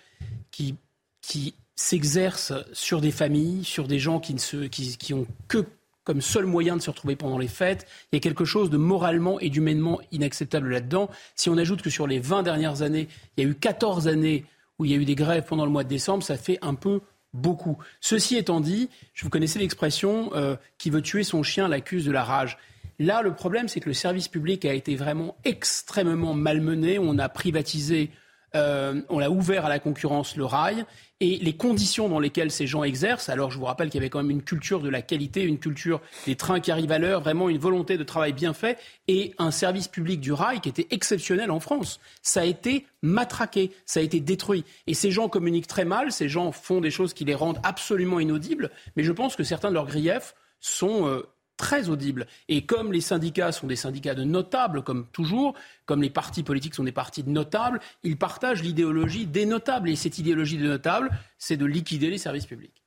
[0.51, 0.77] qui,
[1.23, 5.65] qui s'exerce sur des familles, sur des gens qui, ne se, qui, ont que
[6.05, 7.87] comme seul moyen de se retrouver pendant les fêtes.
[8.11, 11.11] Il y a quelque chose de moralement et d'humainement inacceptable là-dedans.
[11.37, 14.47] Si on ajoute que sur les 20 dernières années, il y a eu 14 années
[14.79, 16.75] où il y a eu des grèves pendant le mois de décembre, ça fait un
[16.75, 17.01] peu
[17.35, 17.77] beaucoup.
[18.01, 22.13] Ceci étant dit, je vous connaissais l'expression euh, qui veut tuer son chien l'accuse de
[22.13, 22.59] la rage.
[22.99, 26.99] Là, le problème, c'est que le service public a été vraiment extrêmement malmené.
[26.99, 28.11] On a privatisé
[28.55, 30.85] euh, on a ouvert à la concurrence le rail
[31.21, 33.29] et les conditions dans lesquelles ces gens exercent.
[33.29, 35.59] Alors, je vous rappelle qu'il y avait quand même une culture de la qualité, une
[35.59, 39.35] culture des trains qui arrivent à l'heure, vraiment une volonté de travail bien fait et
[39.39, 42.01] un service public du rail qui était exceptionnel en France.
[42.23, 44.65] Ça a été matraqué, ça a été détruit.
[44.87, 48.21] Et ces gens communiquent très mal, ces gens font des choses qui les rendent absolument
[48.21, 51.23] inaudibles, mais je pense que certains de leurs griefs sont euh,
[51.59, 52.27] très audible.
[52.49, 55.55] Et comme les syndicats sont des syndicats de notables, comme toujours,
[55.85, 59.91] comme les partis politiques sont des partis de notables, ils partagent l'idéologie des notables.
[59.91, 62.83] Et cette idéologie des notables, c'est de liquider les services publics.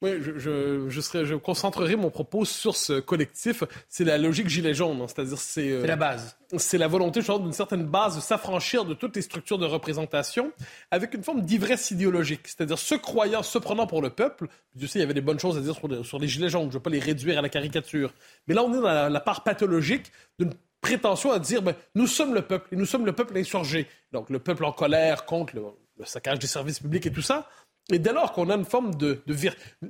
[0.00, 3.64] Oui, je, je, je, serais, je concentrerai mon propos sur ce collectif.
[3.88, 5.06] C'est la logique gilet jaune, hein.
[5.08, 6.36] c'est-à-dire c'est euh, la base.
[6.56, 10.52] C'est la volonté, je d'une certaine base de s'affranchir de toutes les structures de représentation
[10.92, 14.46] avec une forme d'ivresse idéologique, c'est-à-dire se croyant, se prenant pour le peuple.
[14.76, 16.62] Dieu sait, il y avait des bonnes choses à dire sur, sur les gilets jaunes.
[16.62, 18.14] Je ne veux pas les réduire à la caricature,
[18.46, 22.06] mais là on est dans la, la part pathologique d'une prétention à dire ben, nous
[22.06, 23.88] sommes le peuple et nous sommes le peuple insurgé.
[24.12, 25.62] Donc le peuple en colère contre le,
[25.98, 27.48] le saccage des services publics et tout ça.
[27.90, 29.34] Et dès lors qu'on a une forme de, de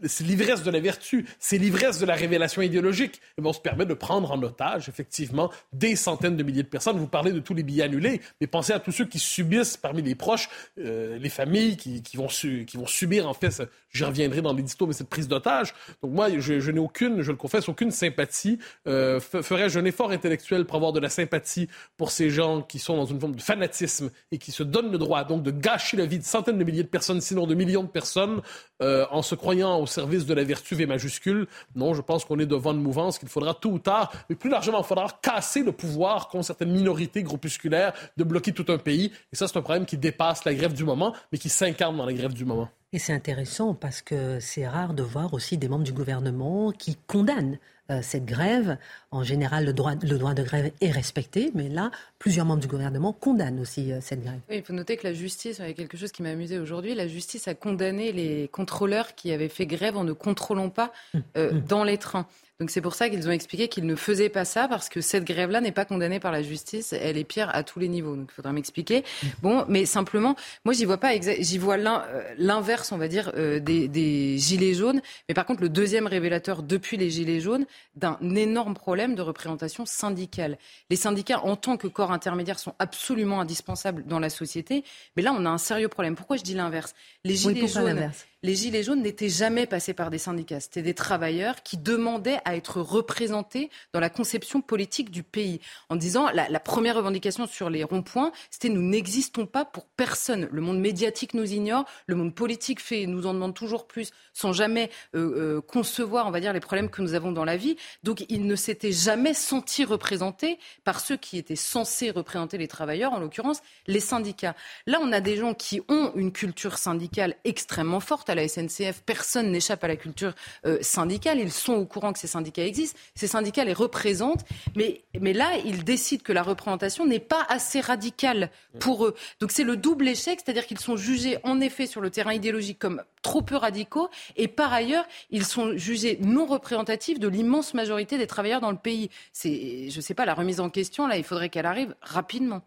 [0.05, 3.87] c'est l'ivresse de la vertu, c'est l'ivresse de la révélation idéologique, et on se permet
[3.87, 6.97] de prendre en otage, effectivement, des centaines de milliers de personnes.
[6.99, 10.03] Vous parlez de tous les billets annulés, mais pensez à tous ceux qui subissent parmi
[10.03, 14.43] les proches, euh, les familles qui, qui, vont qui vont subir, en fait, j'y reviendrai
[14.43, 15.75] dans l'édito, mais cette prise d'otage.
[16.03, 18.59] Donc moi, je, je n'ai aucune, je le confesse, aucune sympathie.
[18.87, 22.97] Euh, ferais-je un effort intellectuel pour avoir de la sympathie pour ces gens qui sont
[22.97, 26.07] dans une forme de fanatisme et qui se donnent le droit, donc, de gâcher la
[26.07, 28.43] vie de centaines de milliers de personnes, sinon de millions de personne
[28.83, 31.47] euh, en se croyant au service de la vertu V majuscule.
[31.75, 34.51] Non, je pense qu'on est devant une mouvance qu'il faudra tôt ou tard, mais plus
[34.51, 39.13] largement, il faudra casser le pouvoir qu'ont certaines minorités groupusculaires de bloquer tout un pays.
[39.33, 42.07] Et ça, c'est un problème qui dépasse la grève du moment, mais qui s'incarne dans
[42.07, 42.69] la grève du moment.
[42.93, 46.97] Et c'est intéressant parce que c'est rare de voir aussi des membres du gouvernement qui
[47.07, 47.59] condamnent
[47.91, 48.77] euh, cette grève.
[49.11, 52.67] En général, le droit, le droit de grève est respecté, mais là, plusieurs membres du
[52.67, 54.41] gouvernement condamnent aussi euh, cette grève.
[54.51, 56.59] Oui, il faut noter que la justice, il y a quelque chose qui m'a amusé
[56.59, 60.93] aujourd'hui, la justice a condamné les contrôleurs qui avaient fait grève en ne contrôlant pas
[61.15, 61.61] hum, euh, hum.
[61.63, 62.27] dans les trains.
[62.61, 65.23] Donc c'est pour ça qu'ils ont expliqué qu'ils ne faisaient pas ça parce que cette
[65.23, 66.93] grève-là n'est pas condamnée par la justice.
[66.93, 68.17] Elle est pire à tous les niveaux.
[68.17, 69.05] Donc il faudra m'expliquer.
[69.43, 70.35] Bon, mais simplement,
[70.65, 75.01] moi j'y vois pas, j'y vois l'inverse, on va dire, euh, des, des, gilets jaunes.
[75.29, 77.65] Mais par contre, le deuxième révélateur depuis les gilets jaunes
[77.97, 80.59] d'un énorme problème de représentation syndicale.
[80.91, 84.85] Les syndicats, en tant que corps intermédiaire, sont absolument indispensables dans la société.
[85.17, 86.15] Mais là, on a un sérieux problème.
[86.15, 86.95] Pourquoi je dis l'inverse?
[87.25, 88.11] Les gilets jaunes
[88.43, 90.61] les Gilets jaunes n'étaient jamais passés par des syndicats.
[90.61, 95.61] C'était des travailleurs qui demandaient à être représentés dans la conception politique du pays.
[95.89, 100.49] En disant, la, première revendication sur les ronds-points, c'était nous n'existons pas pour personne.
[100.53, 104.53] Le monde médiatique nous ignore, le monde politique fait, nous en demande toujours plus, sans
[104.53, 107.77] jamais euh, euh, concevoir, on va dire, les problèmes que nous avons dans la vie.
[108.05, 113.13] Donc, ils ne s'étaient jamais sentis représentés par ceux qui étaient censés représenter les travailleurs,
[113.13, 114.55] en l'occurrence les syndicats.
[114.87, 119.03] Là, on a des gens qui ont une culture syndicale extrêmement forte à la SNCF.
[119.05, 120.35] Personne n'échappe à la culture
[120.67, 121.39] euh, syndicale.
[121.39, 122.99] Ils sont au courant que ces syndicats existent.
[123.15, 124.45] Ces syndicats les représentent.
[124.77, 129.15] Mais, mais là, ils décident que la représentation n'est pas assez radicale pour eux.
[129.41, 132.79] Donc c'est le double échec, c'est-à-dire qu'ils sont jugés en effet sur le terrain idéologique
[132.79, 138.19] comme trop peu radicaux et par ailleurs, ils sont jugés non représentatifs de l'immense majorité
[138.19, 139.11] des travailleurs dans le pays.
[139.33, 142.63] C'est, je ne sais pas, la remise en question, là, il faudrait qu'elle arrive rapidement.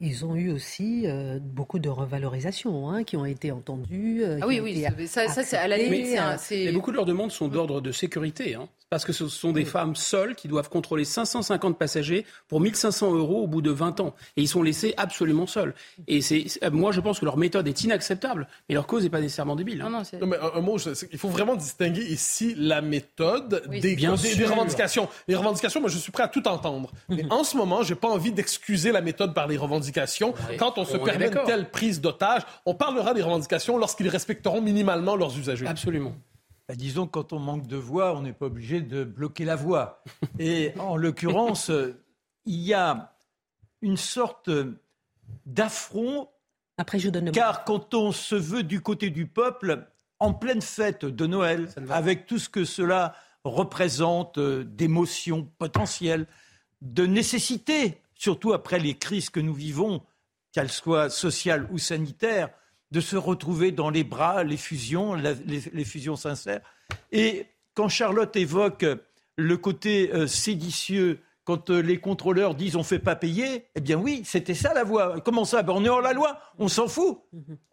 [0.00, 4.24] Ils ont eu aussi euh, beaucoup de revalorisations hein, qui ont été entendues.
[4.24, 6.18] Euh, ah oui, oui, ça, ça c'est à la limite.
[6.50, 8.54] Mais, beaucoup de leurs demandes sont d'ordre de sécurité.
[8.54, 13.12] Hein, parce que ce sont des femmes seules qui doivent contrôler 550 passagers pour 1500
[13.12, 14.14] euros au bout de 20 ans.
[14.36, 15.74] Et ils sont laissés absolument seuls.
[16.06, 19.20] Et c'est, moi, je pense que leur méthode est inacceptable, mais leur cause n'est pas
[19.20, 19.82] nécessairement débile.
[19.82, 19.90] Hein.
[19.90, 20.78] Non, non, mais un, mot,
[21.10, 24.06] il faut vraiment distinguer ici la méthode des, des,
[24.46, 25.08] revendications.
[25.26, 26.92] Les revendications, moi, je suis prêt à tout entendre.
[27.08, 27.32] Mais mhm.
[27.32, 30.98] en ce moment, j'ai pas envie d'excuser la méthode par les revendications quand on se
[30.98, 35.66] permet une telle prise d'otage, on parlera des revendications lorsqu'ils respecteront minimalement leurs usagers.
[35.66, 36.14] Absolument.
[36.68, 39.56] Bah, disons que quand on manque de voix, on n'est pas obligé de bloquer la
[39.56, 40.02] voix.
[40.38, 41.70] Et en l'occurrence,
[42.46, 43.16] il y a
[43.82, 44.50] une sorte
[45.46, 46.28] d'affront.
[46.78, 47.30] Après, je donne.
[47.32, 49.86] Car quand on se veut du côté du peuple,
[50.20, 56.26] en pleine fête de Noël, avec tout ce que cela représente euh, d'émotions potentielles,
[56.80, 60.02] de nécessité surtout après les crises que nous vivons,
[60.52, 62.50] qu'elles soient sociales ou sanitaires,
[62.90, 66.60] de se retrouver dans les bras, les fusions, les, fusions sincères.
[67.12, 68.84] Et quand Charlotte évoque
[69.36, 73.80] le côté euh, séditieux, quand euh, les contrôleurs disent on ne fait pas payer, eh
[73.80, 75.20] bien oui, c'était ça la voie.
[75.20, 75.62] Comment ça?
[75.62, 77.20] Ben, On est hors la loi, on s'en fout.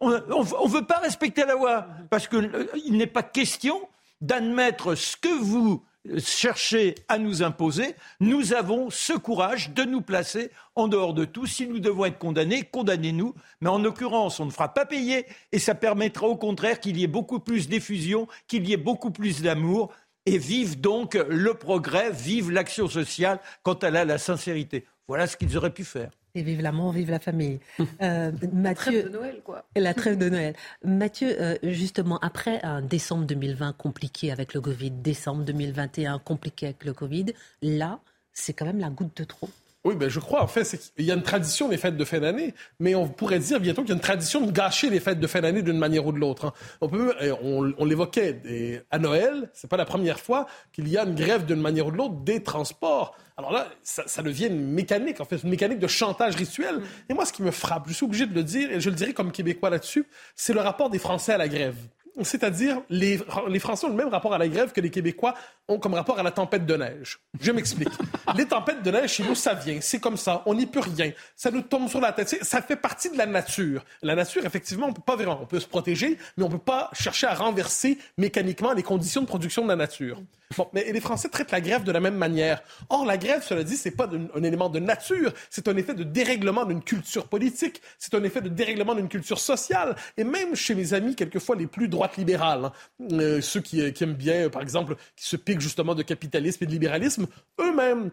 [0.00, 3.88] On ne veut pas respecter la loi, parce qu'il euh, n'est pas question
[4.20, 5.84] d'admettre ce que vous
[6.18, 11.46] chercher à nous imposer, nous avons ce courage de nous placer en dehors de tout.
[11.46, 13.34] Si nous devons être condamnés, condamnez-nous.
[13.60, 17.04] Mais en l'occurrence, on ne fera pas payer et ça permettra au contraire qu'il y
[17.04, 19.92] ait beaucoup plus d'effusion, qu'il y ait beaucoup plus d'amour.
[20.24, 24.86] Et vive donc le progrès, vive l'action sociale quand elle a la sincérité.
[25.08, 26.10] Voilà ce qu'ils auraient pu faire.
[26.34, 27.60] Et vive l'amour, vive la famille.
[28.02, 29.64] Euh, la trêve de Noël, quoi.
[29.76, 30.54] La trêve de Noël.
[30.82, 36.84] Mathieu, euh, justement, après un décembre 2020 compliqué avec le Covid, décembre 2021 compliqué avec
[36.84, 37.26] le Covid,
[37.60, 38.00] là,
[38.32, 39.48] c'est quand même la goutte de trop.
[39.84, 40.42] Oui, ben je crois.
[40.42, 43.40] En fait, il y a une tradition des fêtes de fin d'année, mais on pourrait
[43.40, 45.78] dire bientôt qu'il y a une tradition de gâcher les fêtes de fin d'année d'une
[45.78, 46.46] manière ou de l'autre.
[46.46, 46.52] Hein.
[46.80, 47.12] On peut,
[47.42, 51.60] on, l'évoquait à Noël, c'est pas la première fois qu'il y a une grève d'une
[51.60, 53.16] manière ou de l'autre des transports.
[53.36, 56.80] Alors là, ça, devient une mécanique, en fait, une mécanique de chantage rituel.
[57.08, 58.94] Et moi, ce qui me frappe, je suis obligé de le dire, et je le
[58.94, 60.06] dirais comme Québécois là-dessus,
[60.36, 61.76] c'est le rapport des Français à la grève.
[62.22, 65.34] C'est-à-dire, les, les, Français ont le même rapport à la grève que les Québécois
[65.66, 67.18] ont comme rapport à la tempête de neige.
[67.40, 67.88] Je m'explique.
[68.36, 69.78] les tempêtes de neige, chez nous, ça vient.
[69.80, 70.42] C'est comme ça.
[70.44, 71.12] On n'y peut rien.
[71.36, 72.28] Ça nous tombe sur la tête.
[72.44, 73.84] Ça fait partie de la nature.
[74.02, 75.38] La nature, effectivement, on peut pas vraiment.
[75.42, 79.26] On peut se protéger, mais on peut pas chercher à renverser mécaniquement les conditions de
[79.26, 80.20] production de la nature.
[80.56, 82.62] Bon, mais les Français traitent la grève de la même manière.
[82.88, 85.32] Or, la grève, cela dit, c'est pas un, élément de nature.
[85.50, 87.80] C'est un effet de dérèglement d'une culture politique.
[87.98, 89.96] C'est un effet de dérèglement d'une culture sociale.
[90.16, 92.72] Et même chez mes amis, quelquefois les plus droites libérales, hein,
[93.12, 96.66] euh, ceux qui, qui, aiment bien, par exemple, qui se piquent justement de capitalisme et
[96.66, 97.26] de libéralisme,
[97.60, 98.10] eux-mêmes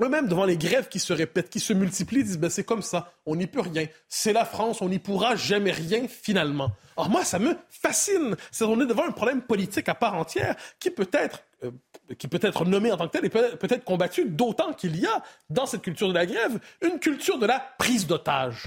[0.00, 3.12] eux-mêmes, devant les grèves qui se répètent, qui se multiplient, disent ben, c'est comme ça,
[3.26, 3.86] on n'y peut rien.
[4.08, 6.72] C'est la France, on n'y pourra jamais rien finalement.
[6.96, 8.36] Or, moi, ça me fascine.
[8.50, 12.28] C'est on est devant un problème politique à part entière qui peut être, euh, qui
[12.28, 15.06] peut être nommé en tant que tel et peut, peut être combattu, d'autant qu'il y
[15.06, 18.64] a dans cette culture de la grève une culture de la prise d'otage.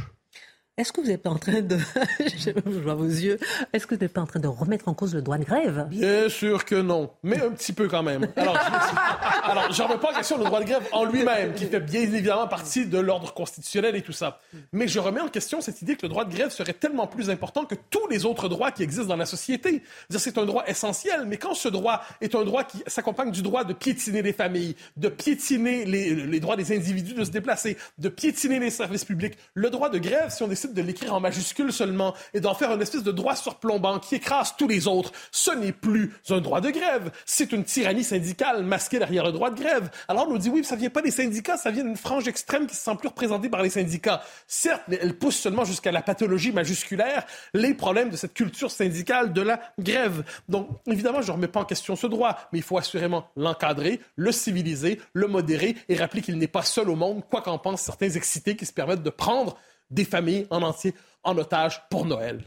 [0.79, 1.79] Est-ce que vous n'êtes pas en train de,
[2.19, 2.51] je
[2.81, 3.39] vois vos yeux,
[3.73, 5.87] est-ce que vous n'êtes pas en train de remettre en cause le droit de grève?
[5.89, 8.27] Bien sûr que non, mais un petit peu quand même.
[8.35, 11.79] Alors, je ne remets pas en question le droit de grève en lui-même, qui fait
[11.79, 14.39] bien évidemment partie de l'ordre constitutionnel et tout ça.
[14.71, 17.31] Mais je remets en question cette idée que le droit de grève serait tellement plus
[17.31, 19.81] important que tous les autres droits qui existent dans la société.
[20.11, 23.63] C'est un droit essentiel, mais quand ce droit est un droit qui s'accompagne du droit
[23.63, 28.09] de piétiner les familles, de piétiner les, les droits des individus de se déplacer, de
[28.09, 31.71] piétiner les services publics, le droit de grève, si on décide de l'écrire en majuscule
[31.71, 35.51] seulement et d'en faire une espèce de droit surplombant qui écrase tous les autres, ce
[35.51, 39.59] n'est plus un droit de grève, c'est une tyrannie syndicale masquée derrière le droit de
[39.59, 39.89] grève.
[40.07, 42.67] Alors on nous dit oui, ça vient pas des syndicats, ça vient d'une frange extrême
[42.67, 44.21] qui se sent plus représentée par les syndicats.
[44.47, 49.33] Certes, mais elle pousse seulement jusqu'à la pathologie majusculaire les problèmes de cette culture syndicale
[49.33, 50.23] de la grève.
[50.49, 54.01] Donc évidemment, je ne remets pas en question ce droit, mais il faut assurément l'encadrer,
[54.15, 57.81] le civiliser, le modérer et rappeler qu'il n'est pas seul au monde, quoi qu'en pensent
[57.81, 59.57] certains excités qui se permettent de prendre
[59.89, 62.43] des familles en entier en otage pour Noël.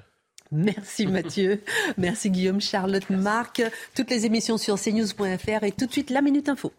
[0.53, 1.63] Merci Mathieu.
[1.97, 3.63] Merci Guillaume, Charlotte, Marc.
[3.95, 6.73] Toutes les émissions sur cnews.fr et tout de suite la Minute Info.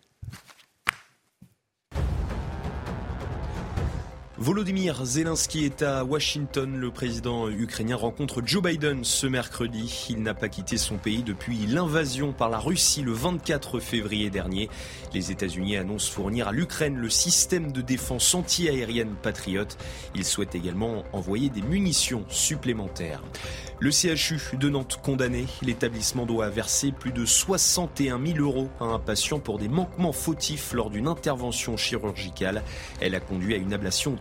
[4.41, 6.75] Volodymyr Zelensky est à Washington.
[6.75, 10.07] Le président ukrainien rencontre Joe Biden ce mercredi.
[10.09, 14.67] Il n'a pas quitté son pays depuis l'invasion par la Russie le 24 février dernier.
[15.13, 19.67] Les États-Unis annoncent fournir à l'Ukraine le système de défense anti-aérienne Patriot.
[20.15, 23.21] Il souhaite également envoyer des munitions supplémentaires.
[23.79, 28.99] Le CHU de Nantes condamné, l'établissement doit verser plus de 61 000 euros à un
[28.99, 32.63] patient pour des manquements fautifs lors d'une intervention chirurgicale.
[32.99, 34.17] Elle a conduit à une ablation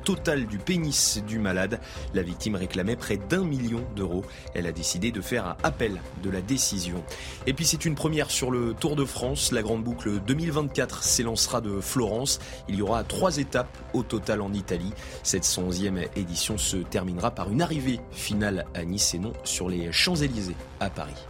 [0.49, 1.81] du pénis du malade.
[2.15, 4.25] La victime réclamait près d'un million d'euros.
[4.55, 7.03] Elle a décidé de faire appel de la décision.
[7.47, 9.53] Et puis c'est une première sur le Tour de France.
[9.53, 12.41] La grande boucle 2024 s'élancera de Florence.
[12.69, 14.93] Il y aura trois étapes au total en Italie.
[15.23, 19.93] Cette 111e édition se terminera par une arrivée finale à Nice et non sur les
[19.93, 21.30] Champs-Élysées à Paris.